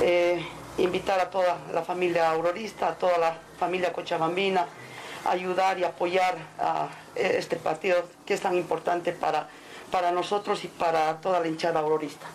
[0.00, 0.44] Eh,
[0.78, 4.66] invitar a toda la familia aurorista, a toda la familia cochabambina,
[5.24, 9.48] a ayudar y apoyar a este partido que es tan importante para,
[9.92, 12.26] para nosotros y para toda la hinchada aurorista.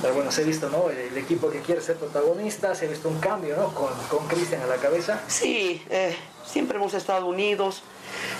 [0.00, 0.90] Pero bueno, se ha visto, ¿no?
[0.90, 3.74] El equipo que quiere ser protagonista, se ha visto un cambio, ¿no?
[3.74, 5.20] Con Cristian a la cabeza.
[5.28, 5.82] Sí,
[6.44, 7.82] siempre hemos estado unidos,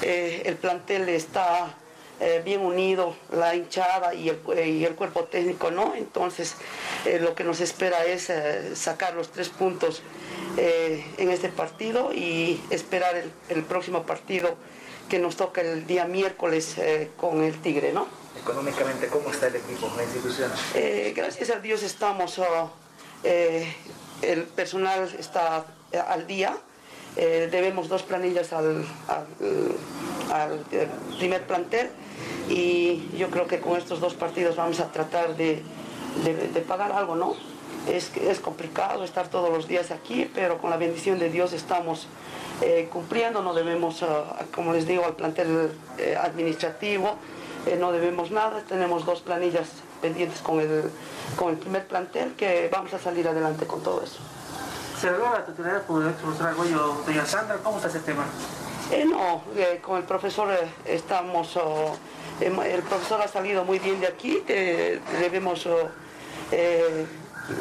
[0.03, 1.75] eh, el plantel está
[2.21, 5.95] eh, bien unido, la hinchada y el, cuerpo técnico, ¿no?
[5.95, 6.57] Entonces,
[7.05, 8.31] eh, lo que nos espera es
[8.75, 10.03] sacar los tres puntos
[10.57, 14.57] en este partido y esperar el, próximo partido
[15.09, 16.77] que nos toca el día miércoles
[17.17, 18.07] con el Tigre, ¿no?
[18.43, 20.51] Económicamente, ¿cómo está el equipo, la institución?
[21.15, 22.71] gracias a Dios estamos, oh,
[23.23, 25.65] el personal está
[26.09, 26.57] al día,
[27.17, 28.85] eh, debemos dos planillas al,
[31.19, 31.91] primer plantel
[32.49, 35.63] y yo creo que con estos dos partidos vamos a tratar de,
[36.67, 37.37] pagar algo, ¿no?
[37.87, 42.07] Es, es complicado estar todos los días aquí, pero con la bendición de Dios estamos
[42.63, 47.17] eh, cumpliendo, no debemos, ah, como les digo, al plantel eh, administrativo,
[47.79, 49.69] no debemos nada, tenemos dos planillas
[50.01, 50.91] pendientes con el,
[51.37, 54.19] con el primer plantel que vamos a salir adelante con todo eso.
[55.01, 57.57] ¿Se habló la con el profesor Argüello, doña Sandra?
[57.57, 58.25] ¿Cómo está ese tema?
[58.93, 61.97] Eh, no, eh, con el profesor eh, estamos, oh,
[62.41, 64.43] el profesor ha salido muy bien de aquí,
[65.21, 65.89] debemos oh,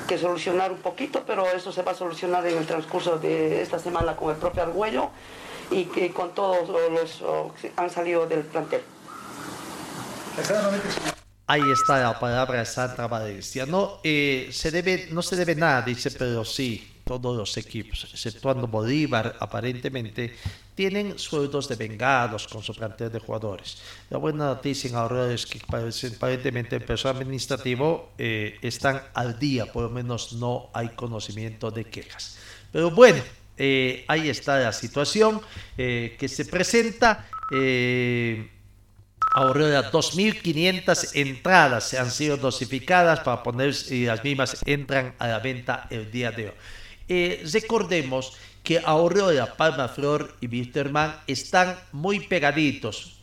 [0.07, 3.79] que solucionar un poquito, pero eso se va a solucionar en el transcurso de esta
[3.79, 5.09] semana con el propio Argüello
[5.69, 8.83] y que con todos los oh, que han salido del plantel.
[11.47, 13.65] Ahí está la palabra de Sandra Valencia.
[13.65, 19.35] No, se debe, no se debe nada, dice, pero sí, todos los equipos, exceptuando Bolívar,
[19.39, 20.33] aparentemente
[20.75, 23.81] tienen sueldos de vengados con su plantel de jugadores.
[24.09, 29.65] La buena noticia en ahora es que aparentemente el personal administrativo eh, están al día,
[29.65, 32.37] por lo menos no hay conocimiento de quejas.
[32.71, 33.21] Pero bueno,
[33.57, 35.41] eh, ahí está la situación
[35.77, 37.27] eh, que se presenta.
[39.33, 45.87] Aurora, 2.500 entradas han sido dosificadas para poner y las mismas entran a la venta
[45.89, 46.53] el día de hoy.
[47.07, 53.21] Eh, recordemos que Aurora, Palma Flor y Wisterman están muy pegaditos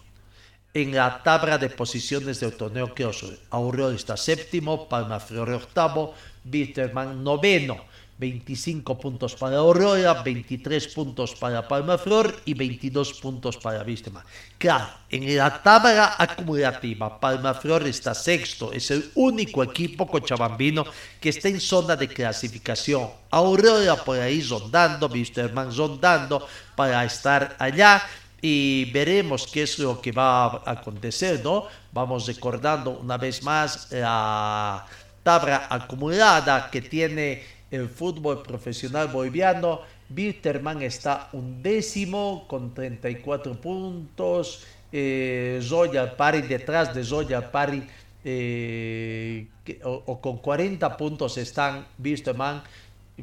[0.73, 3.09] en la tabla de posiciones del torneo que
[3.51, 6.15] Aurora está séptimo, Palma Flor octavo,
[6.51, 7.85] Wisterman noveno.
[8.19, 14.25] 25 puntos para Aurora, 23 puntos para Palmaflor y 22 puntos para Vístema.
[14.59, 20.85] Claro, en la tabla acumulativa, Palmaflor está sexto, es el único equipo cochabambino
[21.21, 23.09] que está en zona de clasificación.
[23.31, 26.45] Aurora por ahí rondando, Wisterman rondando
[26.75, 28.03] para estar allá
[28.41, 31.67] y veremos qué es lo que va a acontecer, ¿no?
[31.93, 34.85] Vamos recordando una vez más la
[35.23, 39.81] tabla acumulada que tiene el fútbol profesional boliviano.
[40.09, 44.65] Bitterman está un décimo con 34 puntos.
[44.91, 47.83] Eh, Zoya Pari detrás de Zoya Pari
[48.25, 49.47] eh,
[49.85, 52.63] o, con 40 puntos están Bitterman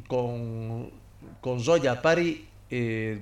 [0.06, 0.90] con,
[1.40, 2.46] con Zoya Pari.
[2.70, 3.20] Eh,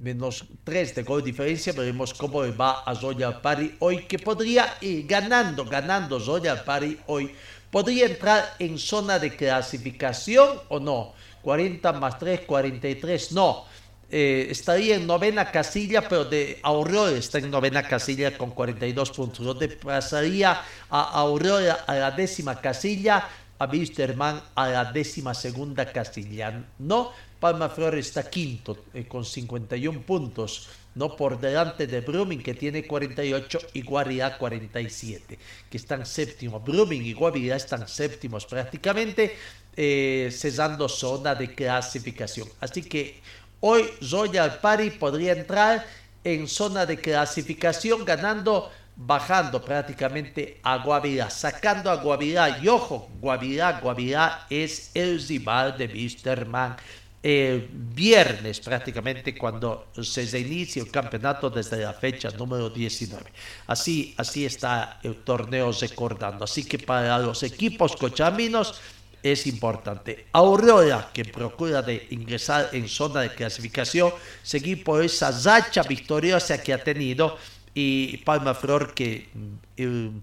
[0.00, 5.06] menos 3 de gol diferencia, veremos cómo va a Zoya Pari hoy, que podría ir
[5.06, 7.30] ganando, ganando Zoya Pari hoy
[7.74, 11.12] ¿Podría entrar en zona de clasificación o no?
[11.42, 13.64] 40 más 3, 43, no.
[14.08, 19.56] Eh, estaría en novena casilla, pero de Aurora está en novena casilla con 42 puntos.
[19.82, 26.54] Pasaría a Aurora a la décima casilla, a Wisterman a la décima segunda casilla.
[26.78, 27.10] No,
[27.40, 32.86] Palma Flor está quinto eh, con 51 puntos no por delante de Brumming que tiene
[32.86, 35.38] 48 y Guavirá 47,
[35.70, 36.64] que están séptimos.
[36.64, 39.36] Brumming y Guavirá están séptimos prácticamente,
[39.76, 42.48] eh, cesando zona de clasificación.
[42.60, 43.20] Así que
[43.60, 45.86] hoy Royal Party podría entrar
[46.22, 52.60] en zona de clasificación ganando bajando prácticamente a Guavirá, sacando a Guavirá.
[52.62, 56.46] Y ojo, Guavirá, Guavirá es el rival de Mr.
[56.46, 56.76] Man
[57.24, 63.24] viernes prácticamente cuando se inicia el campeonato desde la fecha número 19.
[63.66, 66.44] Así, así está el torneo recordando.
[66.44, 68.78] Así que para los equipos cochaminos
[69.22, 70.26] es importante.
[70.32, 74.12] Aurora, que procura de ingresar en zona de clasificación,
[74.42, 77.38] seguir por esa racha victoriosa que ha tenido
[77.72, 79.30] y Palma Flor que
[79.76, 80.20] Mm,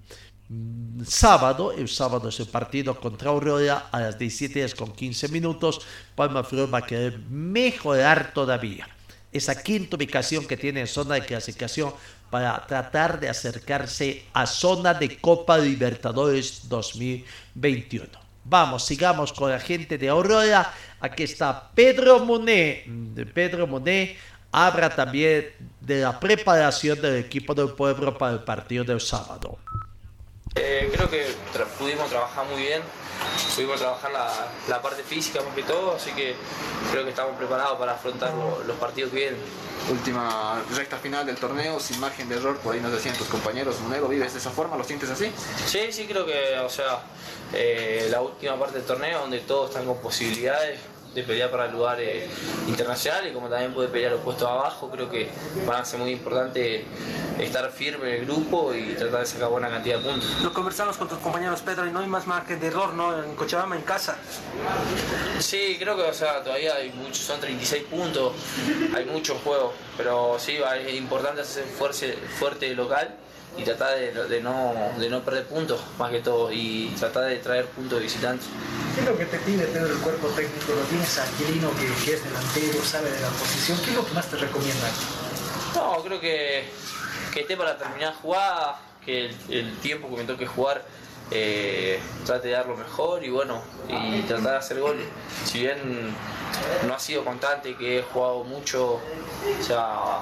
[1.05, 5.81] sábado, el sábado es el partido contra Aurora a las 17 con 15 minutos.
[6.15, 8.87] Palma Flor va a querer mejorar todavía
[9.31, 11.93] esa quinta ubicación que tiene en zona de clasificación
[12.29, 18.07] para tratar de acercarse a zona de Copa Libertadores 2021.
[18.43, 20.73] Vamos, sigamos con la gente de Aurora.
[20.99, 22.85] Aquí está Pedro Monet.
[23.33, 24.17] Pedro Monet
[24.51, 25.49] habla también
[25.79, 29.59] de la preparación del equipo del pueblo para el partido del sábado.
[30.55, 31.27] Eh, creo que
[31.79, 32.81] pudimos trabajar muy bien,
[33.55, 34.11] pudimos trabajar
[34.67, 36.35] la, parte física más que todo, así que
[36.91, 38.33] creo que estamos preparados para afrontar
[38.67, 39.39] los partidos que vienen.
[39.89, 43.79] Última recta final del torneo, sin margen de error, por ahí nos decían tus compañeros,
[43.79, 44.75] Monero, ¿vives de esa forma?
[44.75, 45.31] ¿Lo sientes así?
[45.65, 47.01] Sí, sí, creo que, o sea,
[47.53, 50.81] eh, la última parte del torneo, donde todos están con posibilidades,
[51.13, 52.27] de pelear para el lugar eh,
[52.67, 55.29] internacional y como también puede pelear los puestos abajo, creo que
[55.67, 56.85] van a ser muy importante
[57.39, 60.29] estar firme en el grupo y tratar de sacar buena cantidad de puntos.
[60.41, 63.23] Lo conversamos con tus compañeros, Pedro, y no hay más margen de error, ¿no?
[63.23, 64.17] En Cochabamba, en casa.
[65.39, 68.33] Sí, creo que o sea, todavía hay muchos, son 36 puntos,
[68.95, 70.57] hay muchos juegos, pero sí,
[70.87, 73.17] es importante hacer fuerte, fuerte local
[73.57, 77.65] y tratar de, no, de no perder puntos más que todo y tratar de traer
[77.65, 78.47] puntos de visitantes.
[78.95, 80.73] ¿Qué es lo que te pide Pedro el cuerpo técnico?
[80.73, 83.77] Lo tienes a Quirino que, que, es delantero, sabe de la posición.
[83.83, 84.87] ¿Qué es lo que más te recomienda?
[85.75, 86.65] No, creo que,
[87.33, 90.83] que esté para terminar jugada, que el, tiempo que me toque jugar
[91.31, 95.05] eh, trate de dar lo mejor y bueno, y tratar de hacer goles.
[95.45, 96.13] Si bien
[96.85, 100.19] no ha sido constante, que he jugado mucho, o sea,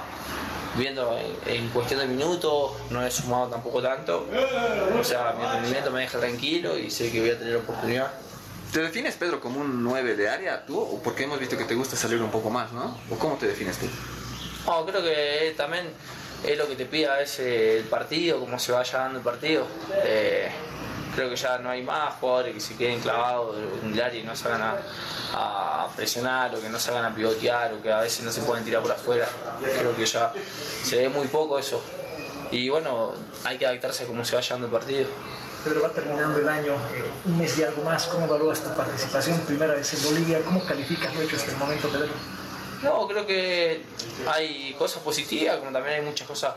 [0.80, 4.28] viendo en, cuestión de minutos, no he sumado tampoco tanto.
[5.00, 8.12] O sea, mi rendimiento me deja tranquilo y sé que voy a tener oportunidad.
[8.72, 10.80] ¿Te defines, Pedro, como un 9 de área tú?
[10.80, 12.98] ¿O porque hemos visto que te gusta salir un poco más, no?
[13.10, 13.88] ¿O cómo te defines tú?
[14.66, 15.92] No, creo que también
[16.46, 19.66] es lo que te pide a veces el partido, cómo se vaya dando el partido.
[20.04, 20.50] Eh,
[21.16, 24.24] creo que ya no hay más jugadores que se queden clavados en el área y
[24.24, 24.78] no salgan a,
[25.34, 28.64] a presionar o que no salgan a pivotear o que a veces no se pueden
[28.64, 29.28] tirar por afuera.
[29.62, 30.34] Creo que ya
[30.84, 31.82] se ve muy poco eso.
[32.52, 35.08] Y bueno, hay que adaptarse a cómo se vaya dando el partido.
[35.64, 38.06] Pedro, va terminando el año, eh, un mes y algo más.
[38.08, 39.40] ¿Cómo evalúas tu participación?
[39.42, 40.42] Primera vez en Bolivia.
[40.42, 42.08] ¿Cómo calificas lo hecho hasta el momento, Pedro?
[42.82, 43.84] No, creo que
[44.26, 46.54] hay cosas positivas, como también hay muchas cosas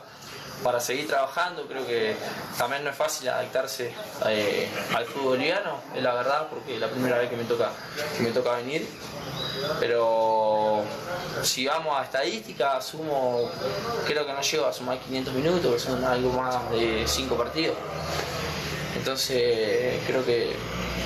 [0.63, 1.67] para seguir trabajando.
[1.67, 2.15] Creo que
[2.59, 3.93] también no es fácil adaptarse
[4.27, 7.71] eh, al fútbol boliviano, es la verdad, porque es la primera vez que me toca,
[8.17, 8.87] que me toca venir.
[9.79, 10.83] Pero
[11.43, 13.51] si vamos a estadística, asumo,
[14.07, 17.77] creo que no llego a sumar 500 minutos, son algo más de 5 partidos.
[18.97, 20.57] Entonces creo que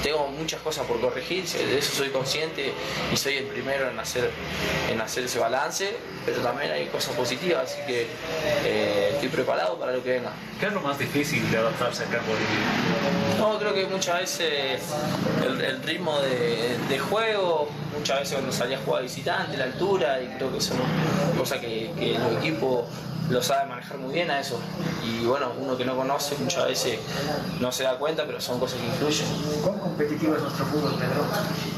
[0.02, 2.72] tengo muchas cosas por corregir, de eso soy consciente
[3.12, 4.30] y soy el primero en hacer,
[4.90, 8.06] en hacer ese balance, pero también hay cosas positivas, así que
[8.64, 10.32] eh, estoy preparado para lo que venga.
[10.60, 13.38] ¿Qué es lo más difícil de adaptarse acá en Bolivia?
[13.38, 14.82] No, creo que muchas veces
[15.44, 20.20] el, el ritmo de, de, juego, muchas veces cuando salía a jugar visitante, la altura,
[20.22, 20.78] y creo que son
[21.36, 22.84] cosas que, que los equipos
[23.30, 24.58] lo sabe manejar muy bien a eso.
[25.04, 26.98] Y bueno, uno que no conoce muchas veces
[27.60, 29.26] no se da cuenta, pero son cosas que influyen.
[29.76, 31.24] ¿Cuán competitivo es nuestro fútbol, Pedro?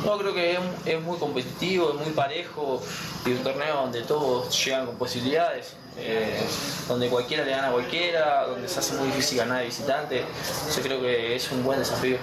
[0.04, 2.80] No, creo que es, es muy competitivo, es muy parejo
[3.26, 5.74] y un torneo donde todos llegan con posibilidades.
[5.96, 6.40] Eh,
[6.86, 10.24] donde cualquiera le gana a cualquiera, donde se hace muy difícil ganar de visitante.
[10.76, 12.18] Yo creo que es un buen desafío.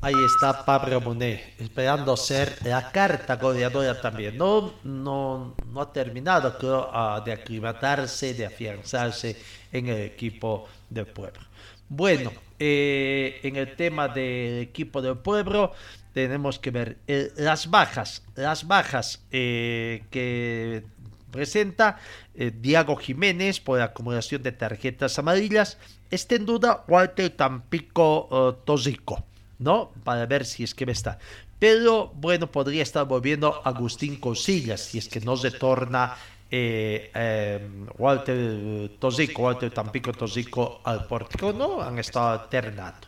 [0.00, 4.38] Ahí está Pablo Monet, esperando ser la carta goleadora también.
[4.38, 9.36] No, no, no ha terminado, creo, uh, de aclimatarse, de afianzarse
[9.70, 11.42] en el equipo del pueblo.
[11.90, 15.72] Bueno, eh, en el tema del equipo del pueblo
[16.12, 20.84] tenemos que ver eh, las bajas, las bajas eh, que
[21.30, 21.98] presenta
[22.34, 25.78] Diego Jiménez por acumulación de tarjetas amarillas.
[26.10, 29.24] Está en duda Walter Tampico Tosico.
[29.58, 29.92] ¿no?
[30.04, 31.18] Para ver si es que me está.
[31.58, 36.16] Pero bueno, podría estar volviendo Agustín Cosillas si es que no se torna
[36.50, 41.80] eh, eh, Walter Tosico, Walter Tampico Tosico al pórtico, ¿no?
[41.80, 43.06] Han estado alternando.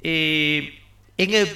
[0.00, 0.78] Eh,
[1.16, 1.48] en el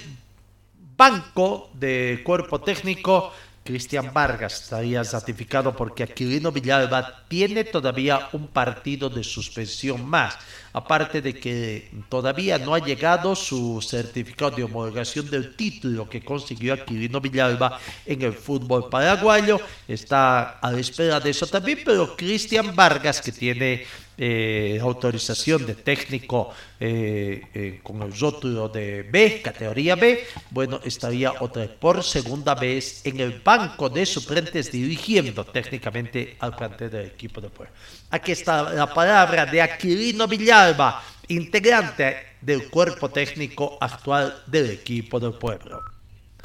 [0.97, 3.33] banco de cuerpo técnico,
[3.65, 10.37] Cristian Vargas estaría certificado porque Aquilino Villalba tiene todavía un partido de suspensión más.
[10.73, 16.75] Aparte de que todavía no ha llegado su certificado de homologación del título que consiguió
[16.75, 19.61] Aquilino Villalba en el fútbol paraguayo.
[19.87, 23.87] Está a la espera de eso también, pero Cristian Vargas, que tiene
[24.25, 31.67] eh, autorización de técnico eh, con el rótulo de B, categoría B, bueno, estaría otra
[31.67, 37.51] por segunda vez en el banco de suplentes dirigiendo técnicamente al plantel del equipo de
[37.51, 37.75] Puebla.
[38.11, 45.33] Aquí está la palabra de Aquilino Villalba, integrante del cuerpo técnico actual del equipo del
[45.33, 45.92] pueblo.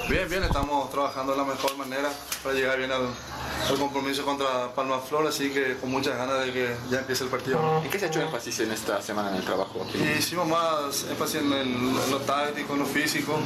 [0.06, 2.10] Bien, bien, estamos trabajando de la mejor manera
[2.42, 3.10] para llegar bien al,
[3.68, 7.30] al compromiso contra Palma Flor, así que con muchas ganas de que ya empiece el
[7.30, 7.82] partido.
[7.84, 9.86] ¿En qué se ha hecho énfasis en esta semana en el trabajo?
[9.94, 13.38] Y hicimos más énfasis en, el, en, lo táctico, en lo físico,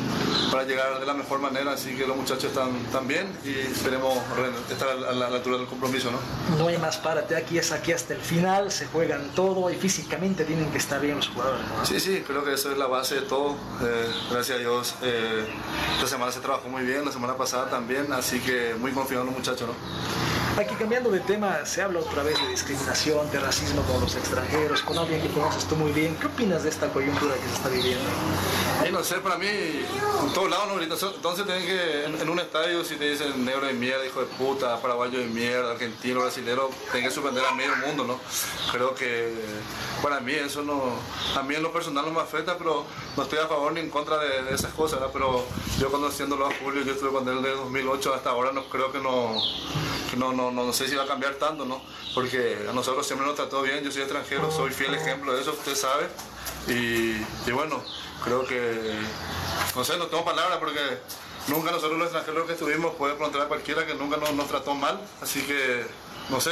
[0.51, 4.19] para llegar de la mejor manera, así que los muchachos están, están bien y esperemos
[4.69, 6.11] estar a la, a la altura del compromiso.
[6.11, 6.57] ¿no?
[6.57, 10.43] no hay más párate, aquí es aquí hasta el final, se juegan todo y físicamente
[10.45, 11.65] tienen que estar bien los jugadores.
[11.65, 11.85] ¿no?
[11.85, 13.55] Sí, sí, creo que eso es la base de todo.
[13.81, 15.47] Eh, gracias a Dios, eh,
[15.95, 19.27] esta semana se trabajó muy bien, la semana pasada también, así que muy confiado en
[19.27, 19.73] los muchachos, ¿no?
[20.57, 24.81] Aquí cambiando de tema, se habla otra vez de discriminación, de racismo con los extranjeros,
[24.81, 26.15] con alguien que conoces tú muy bien.
[26.17, 28.03] ¿Qué opinas de esta coyuntura que se está viviendo?
[28.81, 30.81] Ay, no sé, para mí, en todos lados, ¿no?
[30.81, 34.25] entonces tienen que, en, en, un estadio, si te dicen negro de mierda, hijo de
[34.25, 38.19] puta, paraguayo de mierda, argentino, brasilero, tienen que suspender a medio mundo, ¿no?
[38.71, 39.33] Creo que
[40.03, 40.95] para mí eso no,
[41.37, 42.85] a mí en lo personal no me afecta, pero
[43.15, 45.11] no estoy a favor ni en contra de, de esas cosas, ¿no?
[45.11, 45.45] Pero
[45.79, 45.89] yo
[46.38, 49.36] conociéndolo a yo estuve con él desde 2008 hasta ahora, no creo que no,
[50.17, 51.82] no, no, no, no sé si va a cambiar tanto, ¿no?
[52.13, 55.51] Porque a nosotros siempre nos trató bien, yo soy extranjero, soy fiel ejemplo de eso,
[55.51, 56.07] usted sabe.
[56.67, 57.17] Y,
[57.47, 57.84] y bueno,
[58.23, 58.93] creo que,
[59.75, 60.79] no sé, no tengo palabras porque
[61.47, 64.99] nunca nosotros los extranjeros que estuvimos puede preguntar a cualquiera que nunca nos trató mal,
[65.21, 65.86] así que,
[66.29, 66.51] no sé,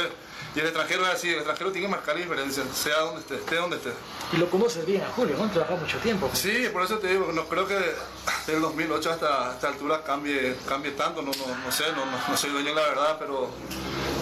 [0.54, 3.36] y el extranjero es así, el extranjero tiene que marcar la diferencia, sea donde esté,
[3.36, 3.90] esté donde esté.
[4.32, 5.48] Y lo conoces bien a Julio, ¿no?
[5.50, 6.28] Trabajó mucho tiempo.
[6.32, 10.56] Sí, por eso te digo, no creo que desde el 2008 hasta esta altura cambie,
[10.68, 13.50] cambie tanto, no, no, no sé, no, no, soy dueño de la verdad, pero,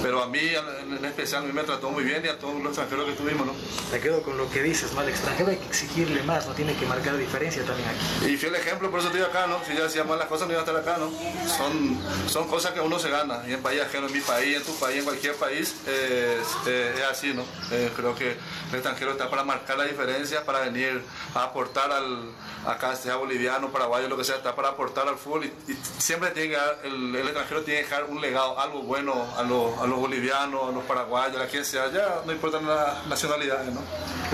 [0.02, 2.66] pero a mí en especial a mí me trató muy bien y a todos los
[2.66, 3.54] extranjeros que tuvimos, ¿no?
[3.90, 5.00] Te quedo con lo que dices, ¿no?
[5.00, 8.32] Al extranjero hay que exigirle más, no tiene que marcar diferencia también aquí.
[8.32, 9.58] Y fiel ejemplo, por eso estoy acá, ¿no?
[9.64, 11.10] Si yo hacía mal las cosas no iba a estar acá, ¿no?
[11.48, 14.62] Son, son cosas que uno se gana, y en país ajeno, en mi país, en
[14.62, 17.44] tu país, en cualquier país, eh, eh, es así, ¿no?
[17.70, 21.02] Eh, creo que el extranjero está para marcar la diferencia, para venir
[21.34, 22.30] a aportar al,
[22.66, 26.30] acá, sea boliviano, paraguayo, lo que sea, está para aportar al fútbol y, y siempre
[26.30, 29.86] tiene que el, el, extranjero tiene que dejar un legado, algo bueno a, lo, a
[29.88, 33.80] los bolivianos, a los paraguayos, a quien sea, ya no importa la nacionalidad, ¿no?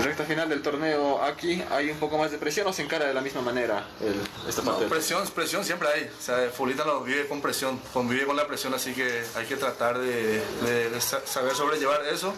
[0.03, 3.13] Recta final del torneo aquí, ¿hay un poco más de presión o se encara de
[3.13, 4.15] la misma manera el,
[4.47, 4.83] esta parte?
[4.83, 8.35] No, presión, presión siempre hay, o sea, el futbolista no vive con presión, convive con
[8.35, 12.33] la presión, así que hay que tratar de, de, de saber sobrellevar eso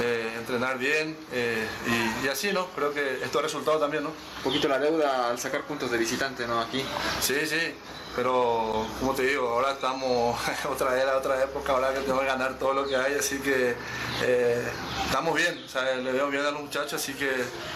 [0.00, 2.66] eh, entrenar bien eh, y, y, así, ¿no?
[2.74, 4.10] Creo que esto ha resultado también, ¿no?
[4.10, 6.60] Un poquito la deuda al sacar puntos de visitante, ¿no?
[6.60, 6.84] Aquí.
[7.20, 7.74] Sí, sí,
[8.16, 10.40] pero como te digo, ahora estamos
[10.70, 13.76] otra era, otra época, ahora que tenemos que ganar todo lo que hay, así que
[14.22, 14.68] eh,
[15.04, 17.30] estamos bien, o sea, le veo bien a los muchachos, así que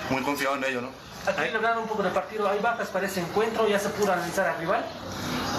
[0.08, 0.90] muy confiado en ellos, ¿no?
[1.26, 4.48] Aquí lograron un poco de partido, hay bajas para ese encuentro, ya se pudo analizar
[4.48, 4.82] al rival.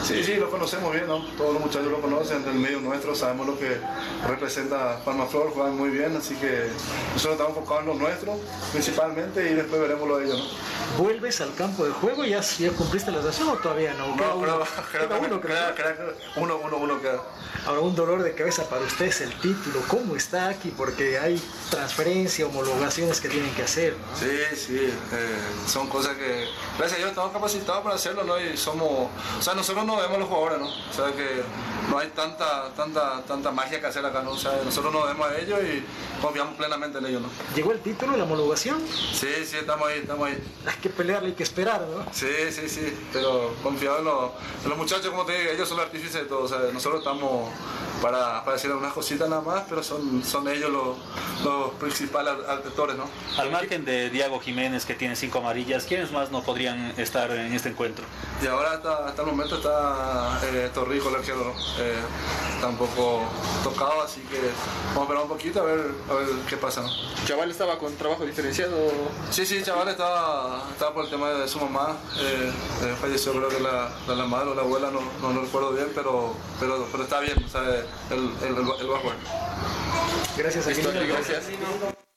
[0.04, 1.24] Sí, sí, lo conocemos bien, ¿no?
[1.38, 3.78] Todos los muchachos lo conocen del medio nuestro, sabemos lo que
[4.28, 6.68] representa Palma Flor, juegan muy bien, así que
[7.14, 8.38] nosotros estamos enfocados en lo nuestro
[8.72, 10.72] principalmente y después veremos lo de ellos, ¿no?
[11.04, 12.26] ¿Vuelves al campo de juego?
[12.26, 14.08] ¿Ya, ya cumpliste la sesión o todavía no?
[14.08, 15.76] No, creo, uno, creo que uno, creo.
[15.76, 17.22] queda- queda- uno, uno, uno queda.
[17.66, 19.82] Ahora, un dolor de cabeza para usted es el título.
[19.88, 20.74] ¿Cómo está aquí?
[20.76, 24.18] Porque hay transferencia, homologaciones que tienen que hacer, ¿no?
[24.20, 25.38] Sí, sí, eh,
[25.68, 26.47] son cosas que,
[26.78, 28.39] gracias a Dios, estamos capacitados para hacerlo, ¿no?
[28.41, 30.68] Y somos, o sea, nosotros no vemos a los jugadores, ¿no?
[30.68, 31.44] O sea, que
[31.89, 34.32] no hay tanta, tanta, tanta magia que hacer acá, ¿no?
[34.32, 35.84] O sea, nosotros nos vemos a ellos y
[36.22, 37.30] confiamos plenamente en ellos, ¿no?
[37.56, 38.82] ¿Llegó el título, la homologación?
[38.88, 40.42] Sí, sí, estamos ahí, estamos ahí.
[40.66, 42.06] Hay que pelearle, hay que esperar, ¿no?
[42.14, 44.32] Sí, sí, sí, pero confiado en los,
[44.64, 47.02] en los muchachos, como te digo, ellos son los artífices de todo, o sea, nosotros
[47.02, 47.50] estamos
[48.02, 50.98] para, para decir algunas cositas nada más, pero son, son ellos los,
[51.44, 53.06] los principales actores, ¿no?
[53.38, 57.54] Al margen de Diego Jiménez, que tiene cinco amarillas, ¿quiénes más no podrían estar en
[57.54, 58.06] este encuentro?
[58.42, 59.81] Y ahora hasta, hasta el momento está
[60.44, 61.52] eh, Torrijo, el arquero, ¿no?
[61.80, 62.00] Eh,
[62.56, 63.24] está un poco
[63.64, 64.38] tocado, así que
[64.90, 66.82] vamos a esperar un poquito a ver, a ver qué pasa.
[66.82, 66.90] ¿no?
[67.26, 68.76] Chaval estaba con trabajo diferenciado.
[69.32, 72.52] Sí, sí, Chaval estaba, estaba por el tema de su mamá, eh,
[72.84, 75.72] eh, falleció creo que la, la, la madre o la abuela, no, no, no recuerdo
[75.74, 79.18] bien, pero, pero, pero está bien, o sea, él, él, él, él va a jugar.
[80.38, 81.44] Gracias, Aquilino, gracias.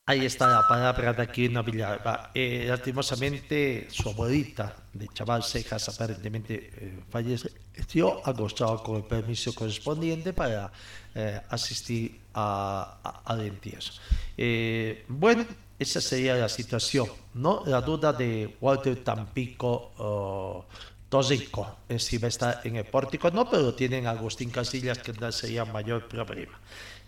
[0.07, 2.29] Ahí está la palabra de Aquilino Villalba.
[2.35, 9.55] Eh, lastimosamente, su abuelita de Chaval Cejas aparentemente eh, falleció, ha gozado con el permiso
[9.55, 10.71] correspondiente para
[11.15, 13.93] eh, asistir a, a, entierro.
[14.37, 15.43] Eh, bueno,
[15.79, 17.63] esa sería la situación, ¿no?
[17.65, 19.91] La duda de Walter Tampico.
[19.97, 20.65] oh,
[21.09, 25.13] Tosico, si va a estar en el pórtico, no, pero tienen a Agustín Casillas que
[25.13, 26.59] no sería mayor problema.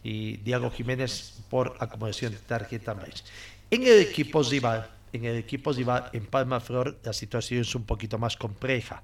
[0.04, 3.24] Y Diego Jiménez por acomodación de tarjeta más.
[3.70, 7.84] En el equipo rival, en el equipo rival, en Palma Flor, la situación es un
[7.84, 9.04] poquito más compleja.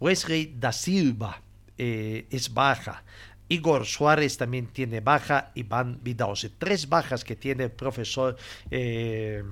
[0.00, 1.40] Wesley da Silva
[1.78, 3.02] eh, es baja.
[3.48, 6.50] Igor Suárez también tiene baja y Van Vidause.
[6.58, 8.36] Tres bajas que tiene el profesor,
[8.70, 9.42] eh,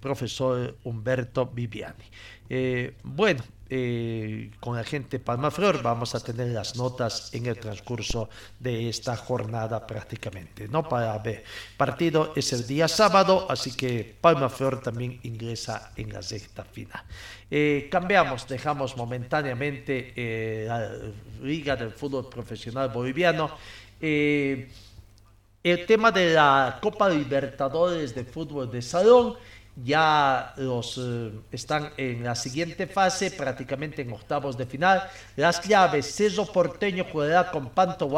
[0.00, 2.04] profesor Humberto Viviani.
[2.48, 3.42] Eh, bueno,
[3.74, 8.90] eh, con la gente Palma Flor vamos a tener las notas en el transcurso de
[8.90, 10.68] esta jornada prácticamente.
[10.68, 11.42] No para ver.
[11.78, 17.02] Partido es el día sábado, así que Palma Flor también ingresa en la recta final.
[17.50, 20.90] Eh, cambiamos, dejamos momentáneamente eh, la
[21.42, 23.52] Liga del Fútbol Profesional Boliviano.
[23.98, 24.66] El
[25.86, 29.36] tema de la Copa Libertadores de Fútbol de Salón
[29.76, 35.02] ya los eh, están en la siguiente fase, prácticamente en octavos de final.
[35.36, 38.08] Las llaves, Ceso Porteño jugará con Panto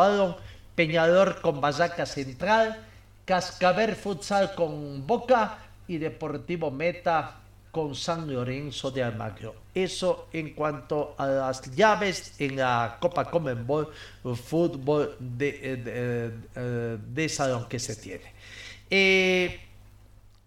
[0.75, 2.85] Peñador con Basaca Central,
[3.25, 7.41] Cascaber Futsal con Boca y Deportivo Meta
[7.71, 9.55] con San Lorenzo de Almagro.
[9.75, 13.93] Eso en cuanto a las llaves en la Copa Comenbol
[14.23, 18.33] Fútbol de, eh, de, eh, de salón que se tiene.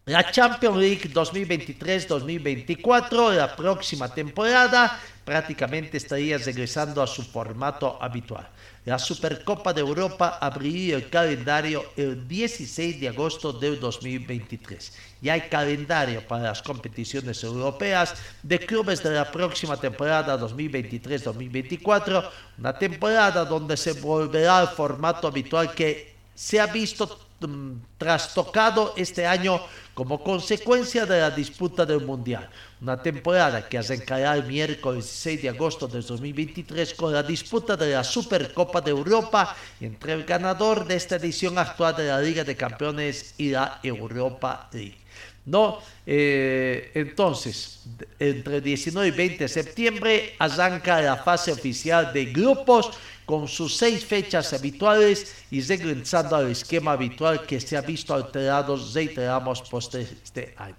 [0.08, 8.48] La Champions League 2023-2024, la próxima temporada, prácticamente estaría regresando a su formato habitual.
[8.86, 14.94] La Supercopa de Europa abriría el calendario el 16 de agosto del 2023.
[15.22, 22.30] Ya hay calendario para las competiciones europeas de clubes de la próxima temporada 2023-2024,
[22.60, 29.28] una temporada donde se volverá al formato habitual que se ha visto mm, trastocado este
[29.28, 29.60] año
[29.98, 32.48] como consecuencia de la disputa del Mundial.
[32.80, 37.94] Una temporada que arrancará el miércoles 16 de agosto del 2023 con la disputa de
[37.94, 42.56] la Supercopa de Europa entre el ganador de esta edición actual de la Liga de
[42.56, 45.00] Campeones y la Europa League.
[45.48, 47.86] No, eh, entonces,
[48.20, 52.92] entre 19 y 20 de septiembre arranca la fase oficial de grupos
[53.28, 58.80] con sus seis fechas habituales y regresando al esquema habitual que se ha visto alterado,
[58.94, 60.78] reiteramos, post este año.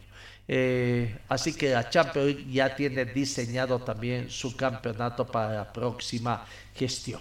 [0.48, 7.20] Eh, así que la Champions ya tiene diseñado también su campeonato para la próxima gestión.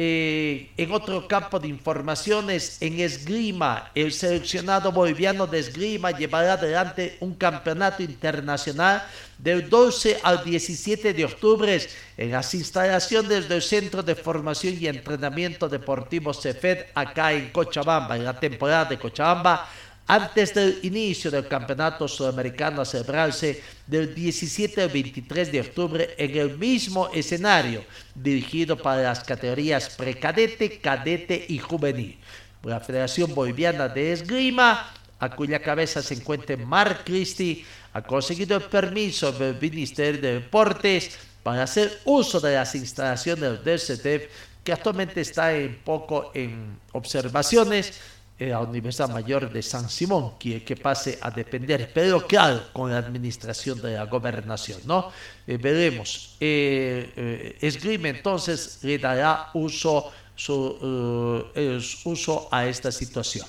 [0.00, 7.16] Eh, en otro campo de informaciones, en esgrima, el seleccionado boliviano de esgrima llevará adelante
[7.18, 9.02] un campeonato internacional
[9.38, 11.80] del 12 al 17 de octubre
[12.16, 18.24] en las instalaciones del Centro de Formación y Entrenamiento Deportivo CEFED acá en Cochabamba, en
[18.24, 19.68] la temporada de Cochabamba
[20.08, 26.34] antes del inicio del campeonato sudamericano a celebrarse del 17 al 23 de octubre en
[26.34, 27.84] el mismo escenario,
[28.14, 32.18] dirigido para las categorías precadete, cadete y juvenil.
[32.62, 34.90] La Federación Boliviana de Esgrima,
[35.20, 41.18] a cuya cabeza se encuentra Marc Cristi, ha conseguido el permiso del Ministerio de Deportes
[41.42, 44.30] para hacer uso de las instalaciones del CETEF,
[44.64, 50.62] que actualmente está un poco en observaciones en la Universidad Mayor de San Simón, que,
[50.62, 55.10] que pase a depender, pero claro, con la administración de la gobernación, ¿no?
[55.46, 56.36] Eh, veremos.
[56.38, 63.46] Eh, eh, entonces le dará uso, su, eh, uso a esta situación.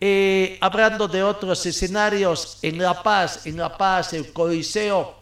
[0.00, 5.14] Eh, hablando de otros escenarios, en La Paz, en La Paz, el Coliseo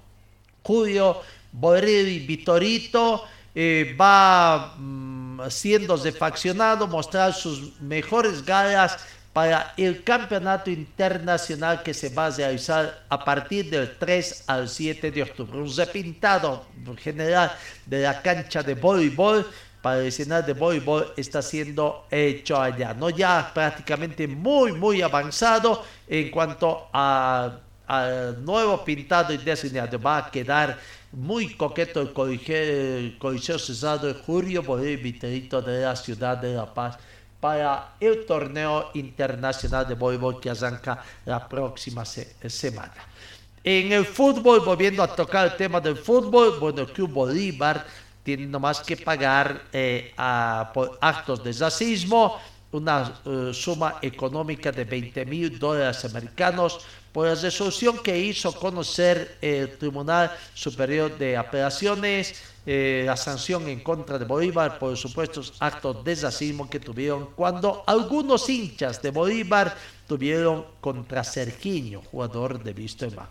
[0.63, 5.18] Julio Borrelli Vitorito eh, va mm,
[5.49, 8.99] siendo refaccionado, mostrar sus mejores galas
[9.33, 15.11] para el campeonato internacional que se va a realizar a partir del 3 al 7
[15.11, 15.59] de octubre.
[15.59, 16.67] Un repintado
[16.97, 17.53] general
[17.87, 19.47] de la cancha de voleibol
[19.81, 23.11] para el escenario de voleibol está siendo hecho allá, ¿no?
[23.11, 30.79] Ya prácticamente muy, muy avanzado en cuanto al nuevo pintado y diseñado va a quedar
[31.13, 32.13] muy coqueto el
[33.19, 36.99] coliseo, Cesado de Julio Bolívar Viterito de la ciudad de La Paz
[37.41, 42.95] para el torneo internacional de voleibol que arranca la próxima se semana.
[43.63, 47.87] En el fútbol, volviendo a tocar el tema del fútbol, bueno, el Club Bolívar
[48.23, 52.39] tiene nomás que pagar eh, a, por actos de racismo
[52.73, 56.81] una uh, suma económica de 20 mil dólares americanos
[57.13, 62.35] por la resolución que hizo conocer el Tribunal Superior de Apelaciones,
[62.67, 67.83] eh, la sanción en contra de Bolívar por supuestos actos de racismo que tuvieron cuando
[67.87, 69.75] algunos hinchas de Bolívar
[70.07, 73.29] tuvieron contra Sergiño, jugador de Wisterman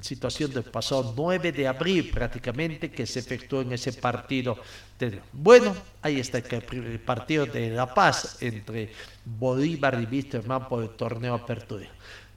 [0.00, 4.58] situación del pasado 9 de abril prácticamente que se efectuó en ese partido.
[5.32, 8.92] Bueno, ahí está el partido de La Paz entre
[9.24, 11.88] Bolívar y Wisterman por el torneo Apertura.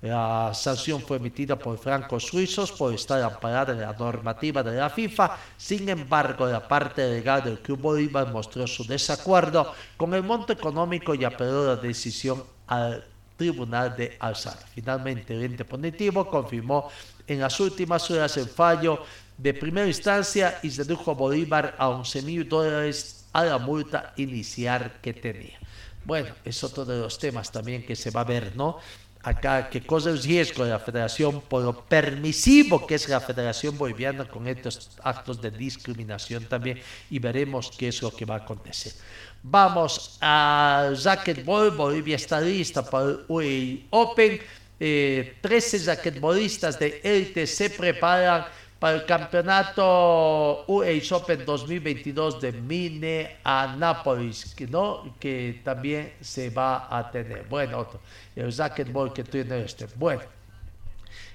[0.01, 4.89] La sanción fue emitida por francos suizos por estar amparada en la normativa de la
[4.89, 5.37] FIFA.
[5.57, 11.15] Sin embargo, la parte legal del Club Bolívar mostró su desacuerdo con el monto económico
[11.15, 13.03] y apeló la decisión al
[13.37, 14.63] Tribunal de Alzada.
[14.73, 16.89] Finalmente, el ente punitivo confirmó
[17.27, 19.03] en las últimas horas el fallo
[19.37, 24.93] de primera instancia y redujo a Bolívar a 11 mil dólares a la multa inicial
[25.01, 25.59] que tenía.
[26.05, 28.77] Bueno, es otro de los temas también que se va a ver, ¿no?
[29.25, 33.75] Acá, que cosa el riesgo de la federación por lo permisivo que es la federación
[33.75, 38.37] boliviana con estos actos de discriminación también y veremos qué es lo que va a
[38.45, 38.93] acontecer.
[39.41, 44.39] Vamos al racquetball, Bolivia está lista para el UAE Open.
[44.79, 48.45] Eh, 13 raquetbolistas de élite se preparan
[48.79, 55.15] para el campeonato US Open 2022 de Minneapolis, que, ¿no?
[55.19, 57.45] que también se va a tener.
[57.49, 58.01] Bueno, otro,
[58.35, 59.87] el racquetball que tiene este.
[59.95, 60.23] Bueno,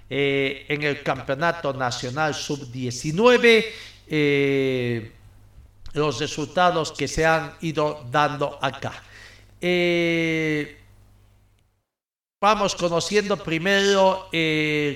[0.08, 3.64] eh, en el campeonato nacional sub-19,
[4.08, 5.12] eh,
[5.92, 8.92] los resultados que se han ido dando acá.
[9.60, 10.79] Eh,
[12.42, 14.30] Vamos conociendo primero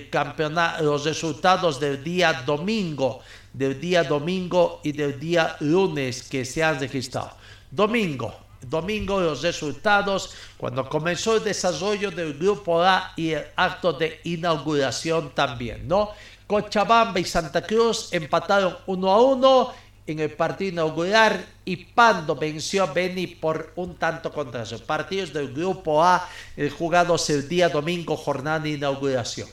[0.09, 3.21] campeonato, los resultados del día domingo,
[3.53, 7.33] del día domingo y del día lunes que se han registrado.
[7.71, 14.23] Domingo, domingo los resultados cuando comenzó el desarrollo del grupo A y el acto de
[14.25, 16.13] inauguración también, ¿no?
[16.47, 19.71] Cochabamba y Santa Cruz empataron uno a uno
[20.07, 25.33] en el partido inaugural y Pando venció a Beni por un tanto contra sus partidos
[25.33, 29.49] del grupo A el jugados el día domingo jornada de inauguración.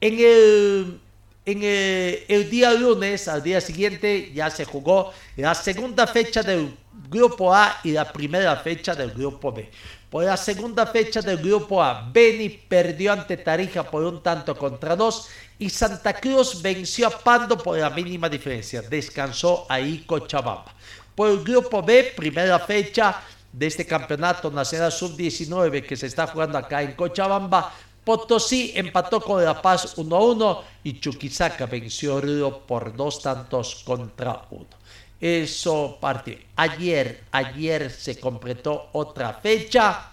[0.00, 1.00] En el
[1.44, 6.76] en el, el, día lunes al día siguiente ya se jugó la segunda fecha del
[7.08, 9.68] grupo A y la primera fecha del grupo B
[10.12, 14.94] por la segunda fecha del grupo A Beni perdió ante Tarija por un tanto contra
[14.94, 18.82] dos y Santa Cruz venció a Pando por la mínima diferencia.
[18.82, 20.74] Descansó ahí Cochabamba.
[21.14, 26.58] Por el grupo B, primera fecha de este campeonato nacional sub-19 que se está jugando
[26.58, 27.72] acá en Cochabamba,
[28.04, 33.22] Potosí empató con La Paz 1 a 1 y Chuquisaca venció a Río por dos
[33.22, 34.66] tantos contra uno.
[35.20, 36.36] Eso partió.
[36.56, 40.10] Ayer, ayer se completó otra fecha,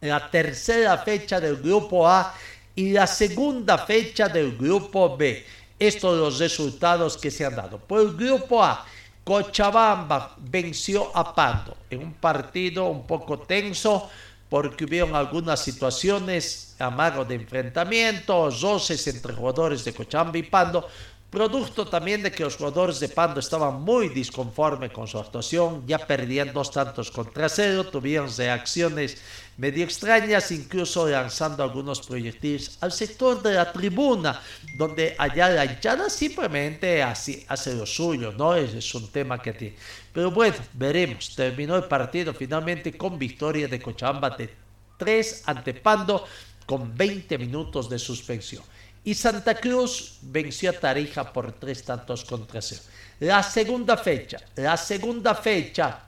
[0.00, 2.34] la tercera fecha del grupo A
[2.74, 5.44] y la segunda fecha del grupo B.
[5.78, 7.78] Estos los resultados que se han dado.
[7.78, 8.86] Por el grupo A,
[9.24, 14.08] Cochabamba venció a Pando en un partido un poco tenso
[14.48, 20.86] porque hubieron algunas situaciones amargos de enfrentamiento, roces entre jugadores de Cochabamba y Pando,
[21.30, 25.98] producto también de que los jugadores de Pando estaban muy disconformes con su actuación, ya
[25.98, 29.18] perdían dos tantos contra cero, tuvieron reacciones
[29.56, 34.40] medio extrañas, incluso lanzando algunos proyectiles al sector de la tribuna,
[34.76, 38.54] donde allá la hinchada simplemente hace lo suyo, ¿no?
[38.54, 39.76] Ese es un tema que tiene.
[40.16, 41.36] Pero bueno, veremos.
[41.36, 44.48] Terminó el partido finalmente con victoria de Cochabamba de
[44.96, 46.24] 3 ante Pando
[46.64, 48.62] con 20 minutos de suspensión.
[49.04, 52.80] Y Santa Cruz venció a Tarija por tres tantos contra cero.
[53.20, 56.06] La segunda fecha, la segunda fecha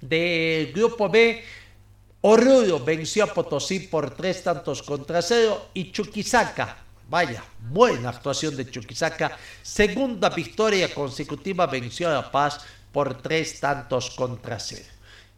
[0.00, 1.44] del grupo B,
[2.22, 6.78] Oruro venció a Potosí por tres tantos contra cero y Chuquisaca,
[7.08, 12.60] vaya, buena actuación de Chuquisaca, segunda victoria consecutiva venció a La Paz
[12.96, 14.88] por tres tantos contra cero.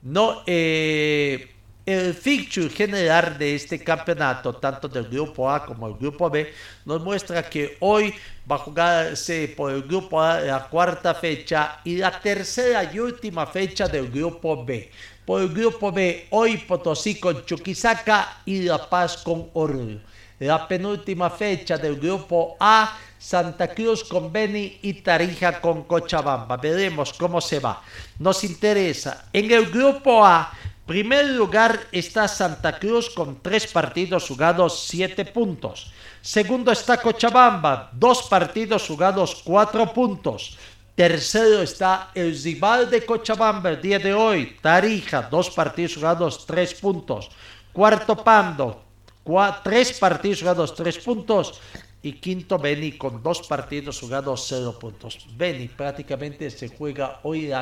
[0.02, 6.30] No, eh, el fixture general de este campeonato, tanto del grupo A como el grupo
[6.30, 6.52] B,
[6.84, 8.14] nos muestra que hoy
[8.48, 13.44] va a jugarse por el grupo A la cuarta fecha y la tercera y última
[13.44, 14.92] fecha del grupo B.
[15.29, 20.01] Por el grupo B, hoy Potosí con Chuquisaca y La Paz con Oruro.
[20.39, 26.57] La penúltima fecha del grupo A, Santa Cruz con Beni y Tarija con Cochabamba.
[26.57, 27.83] Veremos cómo se va.
[28.18, 29.26] Nos interesa.
[29.31, 30.51] En el grupo A,
[30.87, 35.93] primer lugar está Santa Cruz con tres partidos jugados, siete puntos.
[36.22, 40.57] Segundo está Cochabamba, dos partidos jugados, cuatro puntos.
[40.99, 46.74] Tercero está el rival de Cochabamba el día de hoy, Tarija, dos partidos jugados, tres
[46.74, 47.30] puntos.
[47.72, 48.82] Cuarto Pando,
[49.62, 51.61] tres partidos jugados, tres puntos.
[52.03, 55.24] Y quinto, Beni con dos partidos jugados, cero puntos.
[55.36, 57.53] Beni prácticamente se juega hoy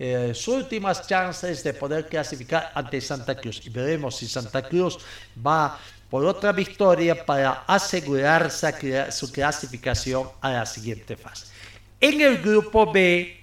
[0.00, 3.64] eh, sus últimas chances de poder clasificar ante Santa Cruz.
[3.64, 4.98] Y veremos si Santa Cruz
[5.38, 5.78] va
[6.10, 11.54] por otra victoria para asegurarse su clasificación a la siguiente fase.
[12.00, 13.40] En el grupo B,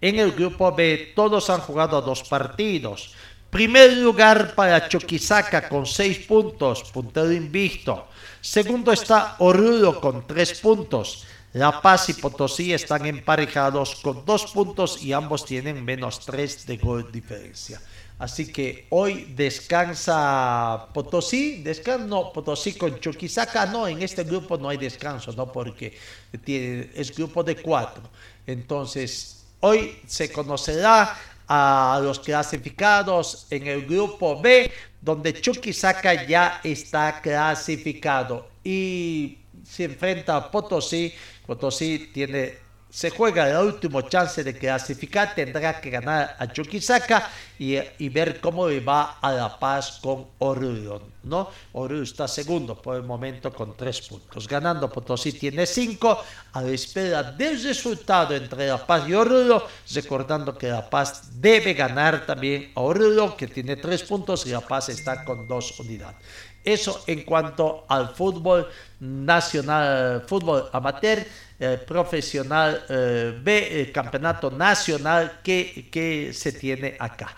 [0.00, 3.14] en el grupo B todos han jugado dos partidos.
[3.50, 8.08] Primer lugar para Chuquisaca con 6 puntos, puntero invicto.
[8.40, 11.26] Segundo está Oruro con 3 puntos.
[11.52, 16.78] La Paz y Potosí están emparejados con 2 puntos y ambos tienen menos 3 de
[16.78, 17.78] gol diferencia.
[18.22, 24.68] Así que hoy descansa Potosí, descansa, no, Potosí con Chuquisaca, no, en este grupo no
[24.68, 25.98] hay descanso, no, porque
[26.44, 28.00] tiene, es grupo de 4.
[28.46, 31.18] Entonces, hoy se conocerá
[31.48, 34.70] a los clasificados en el grupo B,
[35.00, 38.50] donde Chuquisaca ya está clasificado.
[38.62, 41.12] Y se enfrenta a Potosí.
[41.44, 42.61] Potosí tiene
[42.92, 48.68] se juega el último chance de clasificar, tendrá que ganar a Chuquisaca y, ver cómo
[48.68, 51.48] le va a La Paz con Oruro, ¿no?
[51.72, 56.22] Oruro está segundo por el momento con tres puntos, ganando Potosí tiene cinco,
[56.52, 61.72] a la espera del resultado entre La Paz y Oruro, recordando que La Paz debe
[61.72, 66.16] ganar también a Oruro, que tiene tres puntos, y La Paz está con dos unidades.
[66.64, 68.68] Eso en cuanto al fútbol
[69.00, 71.26] nacional, fútbol amateur,
[71.64, 77.36] eh, profesional eh, B, el campeonato nacional que, que, se tiene acá.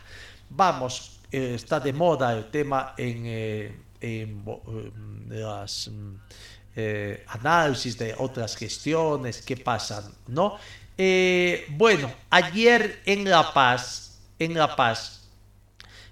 [0.48, 3.26] Vamos, eh, está de moda el tema en,
[4.00, 4.44] en
[5.28, 5.90] las
[7.26, 10.56] análisis de otras gestiones que pasan, ¿no?
[11.76, 15.28] bueno, ayer en La Paz, en La Paz,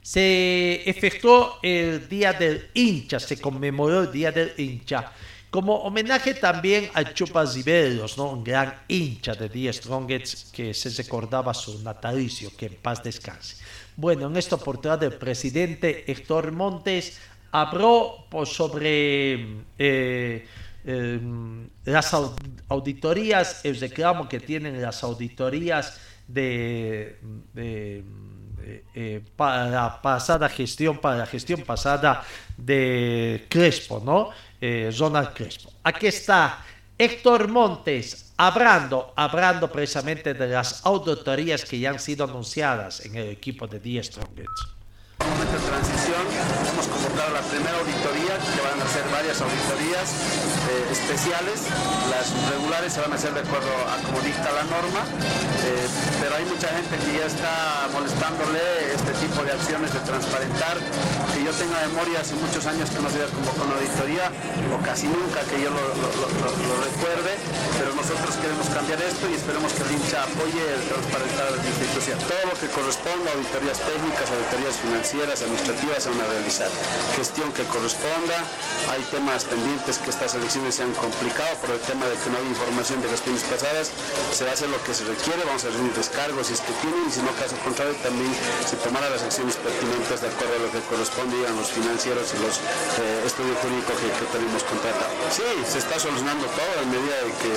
[0.02, 5.12] se efectuó el Día del Hincha, se conmemoró el Día del Hincha,
[5.52, 8.30] como homenaje también a Chupas Riveros, ¿no?
[8.30, 13.58] un gran hincha de The Strongets que se recordaba su natalicio, que en paz descanse.
[13.94, 20.46] Bueno, en esta oportunidad el presidente Héctor Montes habló sobre eh,
[20.86, 22.16] em, las
[22.68, 27.20] auditorías, el reclamo que tienen las auditorías de
[27.56, 28.02] eh,
[28.94, 32.24] eh, la pasada gestión, para la gestión pasada
[32.56, 34.30] de Crespo, ¿no?
[34.64, 34.92] Eh,
[35.34, 35.72] Crespo.
[35.82, 36.64] Aquí está
[36.96, 43.30] Héctor Montes hablando, hablando precisamente de las auditorías que ya han sido anunciadas en el
[43.30, 44.81] equipo de The Strongest
[45.30, 46.22] momento de transición
[46.72, 50.06] hemos convocado la primera auditoría, que van a ser varias auditorías
[50.72, 51.68] eh, especiales.
[52.08, 55.86] Las regulares se van a hacer de acuerdo a como dicta la norma, eh,
[56.20, 58.62] pero hay mucha gente que ya está molestándole
[58.94, 60.80] este tipo de acciones de transparentar.
[61.32, 64.26] Que yo tenga memoria hace muchos años que no se había convocado una auditoría,
[64.72, 65.82] o casi nunca que yo lo,
[66.82, 67.36] recuerde,
[67.78, 72.16] pero nosotros queremos cambiar esto y esperemos que el hincha apoye el transparentar la institución.
[72.26, 75.42] Todo lo que corresponda auditorías técnicas, auditorías financieras, administrativas,
[75.72, 76.70] deportivas se van a realizar.
[77.16, 78.38] Gestión que corresponda,
[78.88, 82.38] hay temas pendientes que estas elecciones se han complicado por el tema de que no
[82.38, 83.90] hay información de gestiones pasadas,
[84.32, 86.72] se va a hacer lo que se requiere, vamos a rendir descargos si es que
[86.80, 88.32] tienen, y si no, caso contrario, también
[88.64, 92.36] se tomará las acciones pertinentes de acuerdo a lo que corresponde a los financieros y
[92.40, 95.12] los eh, estudios jurídicos que, que tenemos contratados.
[95.28, 97.52] Sí, se está solucionando todo en medida de que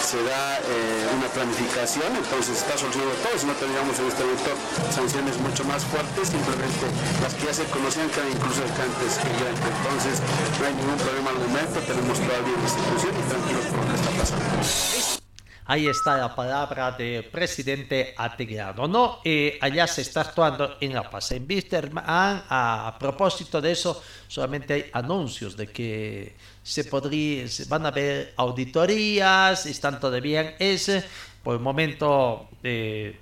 [0.00, 4.22] se da eh, una planificación, entonces se está solucionando todo, si no tendríamos en este
[4.24, 4.52] momento
[4.94, 6.85] sanciones mucho más fuertes, simplemente
[7.22, 10.22] las que ya se conocían que incluso antes que ya entonces
[10.58, 13.94] no hay ningún problema al momento, tenemos todavía una institución y tranquilos por lo que
[13.94, 15.26] está pasando.
[15.68, 19.18] Ahí está la palabra del presidente Ategrado, ¿no?
[19.24, 21.32] Eh, allá se está actuando en La Paz.
[21.32, 27.64] En Wisterman, a, a propósito de eso, solamente hay anuncios de que se podría, se
[27.64, 31.02] van a haber auditorías, están todavía en ese.
[31.42, 33.18] Por el momento eh,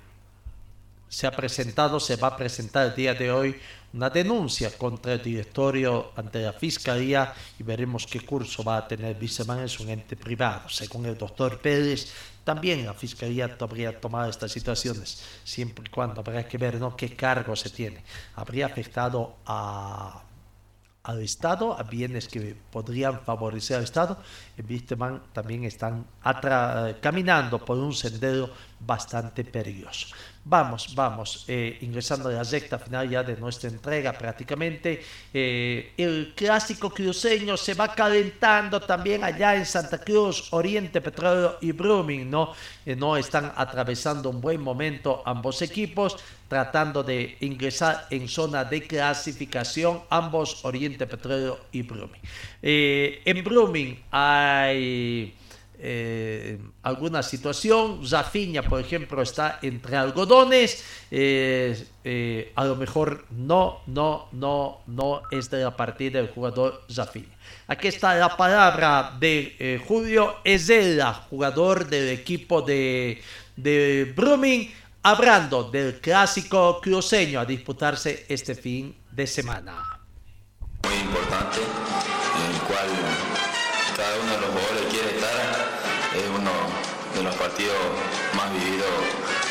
[1.15, 3.55] se ha presentado, se va a presentar el día de hoy
[3.93, 9.15] una denuncia contra el directorio ante la fiscalía y veremos qué curso va a tener
[9.17, 10.67] Wisterman, es un ente privado.
[10.67, 12.11] Según el doctor Pérez,
[12.43, 16.97] también la Fiscalía habría tomado estas situaciones, siempre y cuando habrá que ver ¿no?
[16.97, 18.03] qué cargo se tiene.
[18.35, 24.17] Habría afectado al Estado, a bienes que podrían favorecer al Estado.
[24.67, 26.05] Wisterman también están
[27.01, 28.49] caminando por un sendero
[28.79, 30.07] bastante peligroso.
[30.47, 35.03] Vamos, vamos, eh, ingresando a la recta final ya de nuestra entrega prácticamente.
[35.33, 41.71] Eh, el clásico cruceño se va calentando también allá en Santa Cruz, Oriente Petróleo y
[41.71, 42.53] Brumming, ¿no?
[42.85, 48.85] Eh, no están atravesando un buen momento ambos equipos, tratando de ingresar en zona de
[48.85, 52.21] clasificación, ambos Oriente Petróleo y Brumming.
[52.61, 54.03] en Brumming
[54.53, 55.35] hay
[55.77, 58.05] eh, alguna situación.
[58.07, 60.83] Zafiña, por ejemplo, está entre algodones.
[61.11, 66.83] Eh, eh, a lo mejor no, no, no, no es de la partida del jugador
[66.91, 67.35] Zafiña.
[67.67, 73.21] Aquí está la palabra de Julio Ezela, jugador del equipo de,
[73.55, 74.71] de Brumming,
[75.03, 79.99] hablando del clásico cruceño a disputarse este fin de semana.
[80.83, 81.59] Muy importante,
[83.95, 85.39] cada uno de los jugadores quiere estar
[86.11, 86.51] es uno
[87.15, 87.79] de los partidos
[88.35, 88.91] más vividos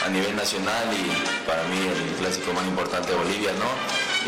[0.05, 1.09] a nivel nacional y
[1.49, 3.68] para mí el clásico más importante de Bolivia, ¿no?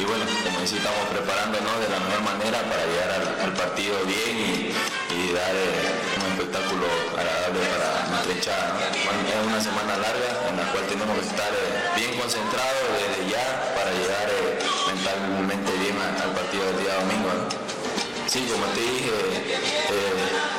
[0.01, 3.13] Y bueno, como decía, estamos preparándonos de la mejor manera para llegar
[3.45, 4.73] al, partido bien
[5.13, 8.89] y, dar eh, un espectáculo agradable para nuestra hinchada.
[8.89, 13.45] es una semana larga en la cual tenemos que estar eh, bien concentrados desde ya
[13.77, 17.66] para llegar eh, mentalmente bien al, partido del día domingo.
[18.29, 19.13] Sí, como te dije,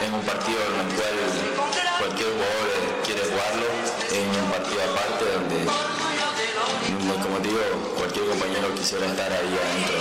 [0.01, 1.15] es un partido en el cual
[1.99, 2.69] cualquier jugador
[3.05, 3.67] quiere jugarlo,
[4.07, 5.67] es un partido aparte donde,
[7.21, 7.59] como digo,
[7.97, 9.99] cualquier compañero quisiera estar ahí adentro.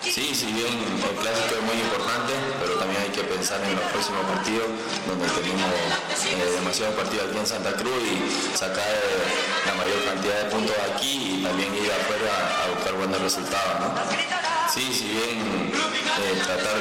[0.00, 3.84] Sí, si bien el clásico es muy importante, pero también hay que pensar en los
[3.90, 4.70] próximos partidos,
[5.06, 10.44] donde tenemos eh, demasiados partidos aquí en Santa Cruz y sacar eh, la mayor cantidad
[10.44, 13.80] de puntos aquí y también ir afuera a buscar buenos resultados.
[13.80, 14.49] ¿no?
[14.72, 16.78] Sí, si bien eh, tratar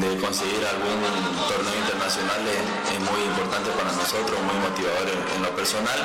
[0.00, 1.00] de conseguir algún
[1.48, 5.98] torneo internacional es, muy importante para nosotros, muy motivador en, lo personal,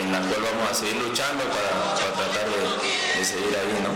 [0.00, 3.90] en la cual vamos a seguir luchando para, tratar de, seguir ahí, ¿no?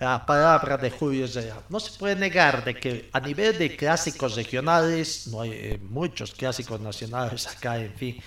[0.00, 1.26] La palabra de Julio.
[1.68, 6.32] No se puede negar de que a nivel de clásicos regionales, no hay eh, muchos
[6.32, 8.22] clásicos nacionales acá, en fin,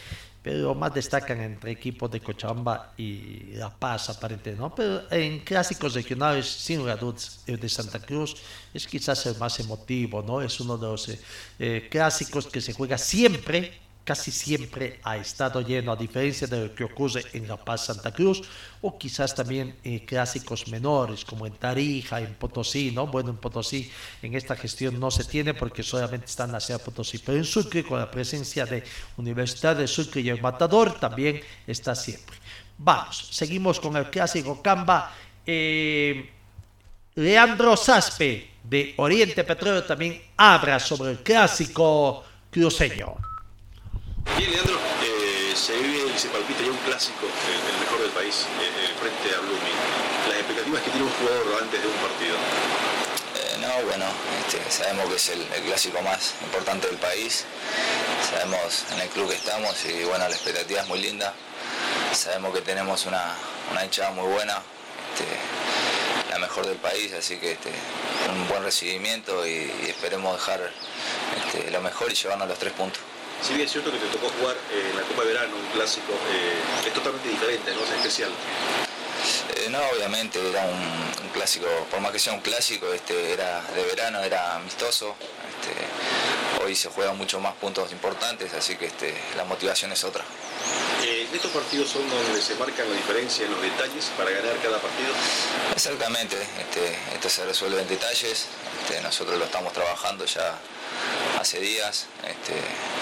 [0.48, 4.74] pero más destacan entre equipos de Cochabamba y La Paz, aparentemente, ¿no?
[4.74, 7.00] Pero en clásicos regionales, sin lugar
[7.48, 8.38] el de Santa Cruz
[8.74, 10.42] es quizás el más emotivo, ¿no?
[10.42, 11.20] Es uno de los eh,
[11.60, 13.78] eh, clásicos que se juega siempre
[14.08, 18.14] casi siempre ha estado lleno, a diferencia de lo que ocurre en La Paz Santa
[18.14, 18.42] Cruz,
[18.80, 23.08] o quizás también en clásicos menores, como en Tarija, en Potosí, ¿no?
[23.08, 23.92] Bueno, en Potosí
[24.22, 28.00] en esta gestión no se tiene porque solamente están hacia Potosí, pero en Sucre, con
[28.00, 28.82] la presencia de
[29.18, 32.38] Universidad de Sucre y el Matador, también está siempre.
[32.78, 35.14] Vamos, seguimos con el clásico Camba.
[35.46, 36.30] Eh,
[37.16, 43.27] Leandro Saspe de Oriente Petróleo también habla sobre el clásico cruceño.
[44.36, 48.46] Bien, Leandro, eh, se vive y se palpita ya un clásico, el, mejor del país,
[48.62, 49.78] eh, frente a Blooming.
[50.28, 52.36] Las expectativas que tiene un jugador antes de un partido.
[52.36, 54.06] Eh, no, bueno,
[54.46, 57.46] este, sabemos que es el, clásico más importante del país.
[58.30, 61.34] Sabemos en el club que estamos y bueno, la expectativa es muy linda.
[62.14, 63.34] Sabemos que tenemos una,
[63.72, 64.62] una hinchada muy buena,
[65.14, 67.72] este, la mejor del país, así que este,
[68.30, 70.72] un buen recibimiento y, esperemos dejar
[71.72, 73.02] lo mejor y llevarnos los tres puntos.
[73.42, 76.12] Si bien es cierto que te tocó jugar en la Copa de Verano, un clásico,
[76.32, 77.84] eh, es totalmente diferente, ¿no?
[77.84, 78.32] Es especial.
[79.56, 83.62] Eh, no, obviamente era un, un clásico, por más que sea un clásico, este, era
[83.76, 85.16] de verano, era amistoso.
[85.50, 90.24] Este, hoy se juegan mucho más puntos importantes, así que este, la motivación es otra.
[91.04, 94.80] Eh, estos partidos son donde se marcan la diferencia en los detalles para ganar cada
[94.80, 95.14] partido.
[95.74, 98.46] Exactamente, este, esto se resuelve en detalles,
[98.82, 100.58] este, nosotros lo estamos trabajando ya
[101.40, 102.54] hace días, este,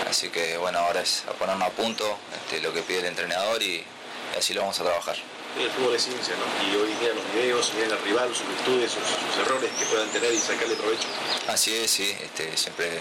[0.10, 3.62] así que bueno, ahora es a ponernos a punto este, lo que pide el entrenador
[3.62, 5.16] y, y así lo vamos a trabajar.
[5.60, 6.68] El fútbol es ciencia, ¿no?
[6.70, 10.10] Y hoy miran los videos, miran al rival, sus virtudes, sus, sus errores que puedan
[10.10, 11.08] tener y sacarle provecho.
[11.48, 13.00] Así es, sí, este, siempre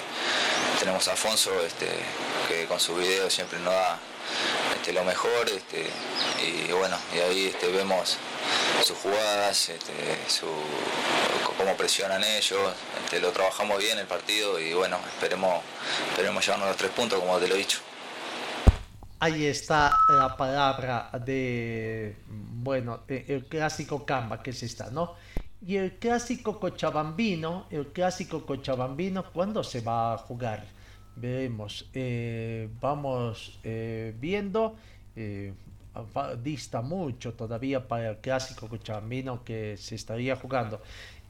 [0.79, 1.89] tenemos a Afonso este,
[2.47, 3.99] que con sus videos siempre nos da
[4.85, 5.87] este, lo mejor este,
[6.47, 8.19] y bueno, y ahí este, vemos
[8.85, 9.93] sus jugadas, este,
[10.29, 10.47] su,
[11.57, 12.61] cómo presionan ellos,
[13.03, 15.63] este, lo trabajamos bien el partido y bueno, esperemos,
[16.11, 17.79] esperemos llevarnos los tres puntos como te lo he dicho.
[19.21, 25.15] Ahí está la palabra de, bueno, el clásico Camba, que es esta, ¿no?
[25.67, 30.67] Y el clásico Cochabambino, el clásico Cochabambino, ¿cuándo se va a jugar?
[31.17, 31.89] Veremos.
[31.95, 34.77] Eh, vamos eh, viendo.
[35.17, 35.53] eh,
[36.43, 40.83] dista mucho todavía para el clásico Cochabambino que se estaría jugando.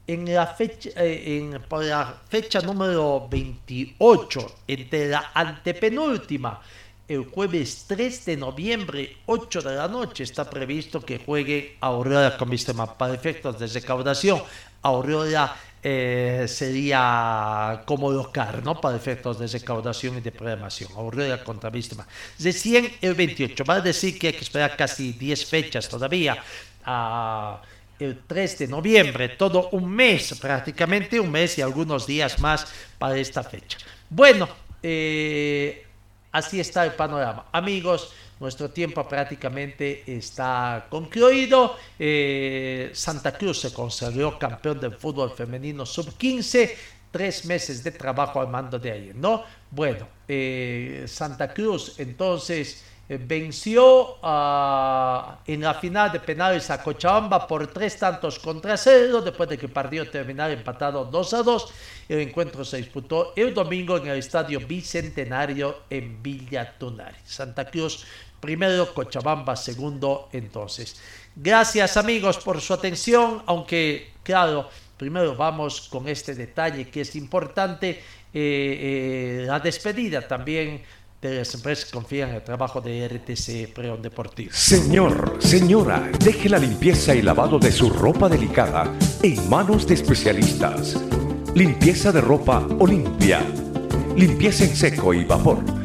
[0.07, 6.61] En la fecha, en, por la fecha número 28, entre la antepenúltima,
[7.07, 12.49] el jueves 3 de noviembre, 8 de la noche, está previsto que juegue Aurora con
[12.49, 12.97] Vistema.
[12.97, 14.41] Para efectos de recaudación,
[14.81, 15.55] Aurora
[15.87, 18.81] eh, sería como local, ¿no?
[18.81, 20.89] Para efectos de recaudación y de programación.
[20.95, 22.07] Aurora contra Vistema.
[22.39, 26.37] Recién el 28, va a decir que hay que esperar casi 10 fechas todavía.
[26.83, 27.61] a
[27.99, 32.65] el 3 de noviembre, todo un mes, prácticamente un mes y algunos días más
[32.97, 33.77] para esta fecha.
[34.09, 34.49] Bueno,
[34.81, 35.85] eh,
[36.31, 37.45] así está el panorama.
[37.51, 41.75] Amigos, nuestro tiempo prácticamente está concluido.
[41.97, 46.71] Eh, Santa Cruz se consagró campeón del fútbol femenino sub-15.
[47.11, 49.43] Tres meses de trabajo al mando de ayer, ¿no?
[49.71, 57.47] Bueno, eh, Santa Cruz entonces eh, venció ah, en la final de penales a Cochabamba
[57.47, 61.73] por tres tantos contra cero, después de que el partido terminara empatado 2 a 2.
[62.09, 67.17] El encuentro se disputó el domingo en el Estadio Bicentenario en Villa Tunari.
[67.23, 68.05] Santa Cruz
[68.45, 70.95] primero, Cochabamba segundo entonces.
[71.35, 77.89] Gracias amigos por su atención, aunque claro, primero vamos con este detalle que es importante,
[77.89, 78.01] eh,
[78.33, 80.83] eh, la despedida también
[81.19, 84.51] de las empresas que confían en el trabajo de RTC Preón Deportivo.
[84.53, 88.93] Señor, señora, deje la limpieza y lavado de su ropa delicada
[89.23, 91.01] en manos de especialistas.
[91.55, 93.41] Limpieza de ropa Olimpia.
[94.15, 95.84] Limpieza en seco y vapor.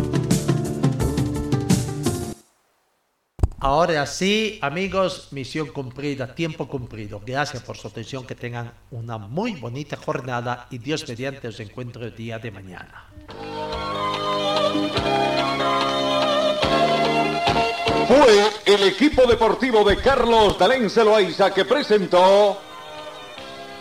[3.63, 7.21] Ahora sí, amigos, misión cumplida, tiempo cumplido.
[7.23, 12.03] Gracias por su atención, que tengan una muy bonita jornada y Dios mediante os encuentro
[12.03, 13.05] el día de mañana.
[18.07, 22.57] Fue el equipo deportivo de Carlos Dalén Celoaiza que presentó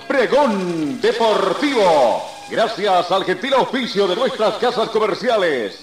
[0.07, 2.23] Pregón Deportivo.
[2.51, 5.83] Gracias al gentil auspicio de nuestras casas comerciales.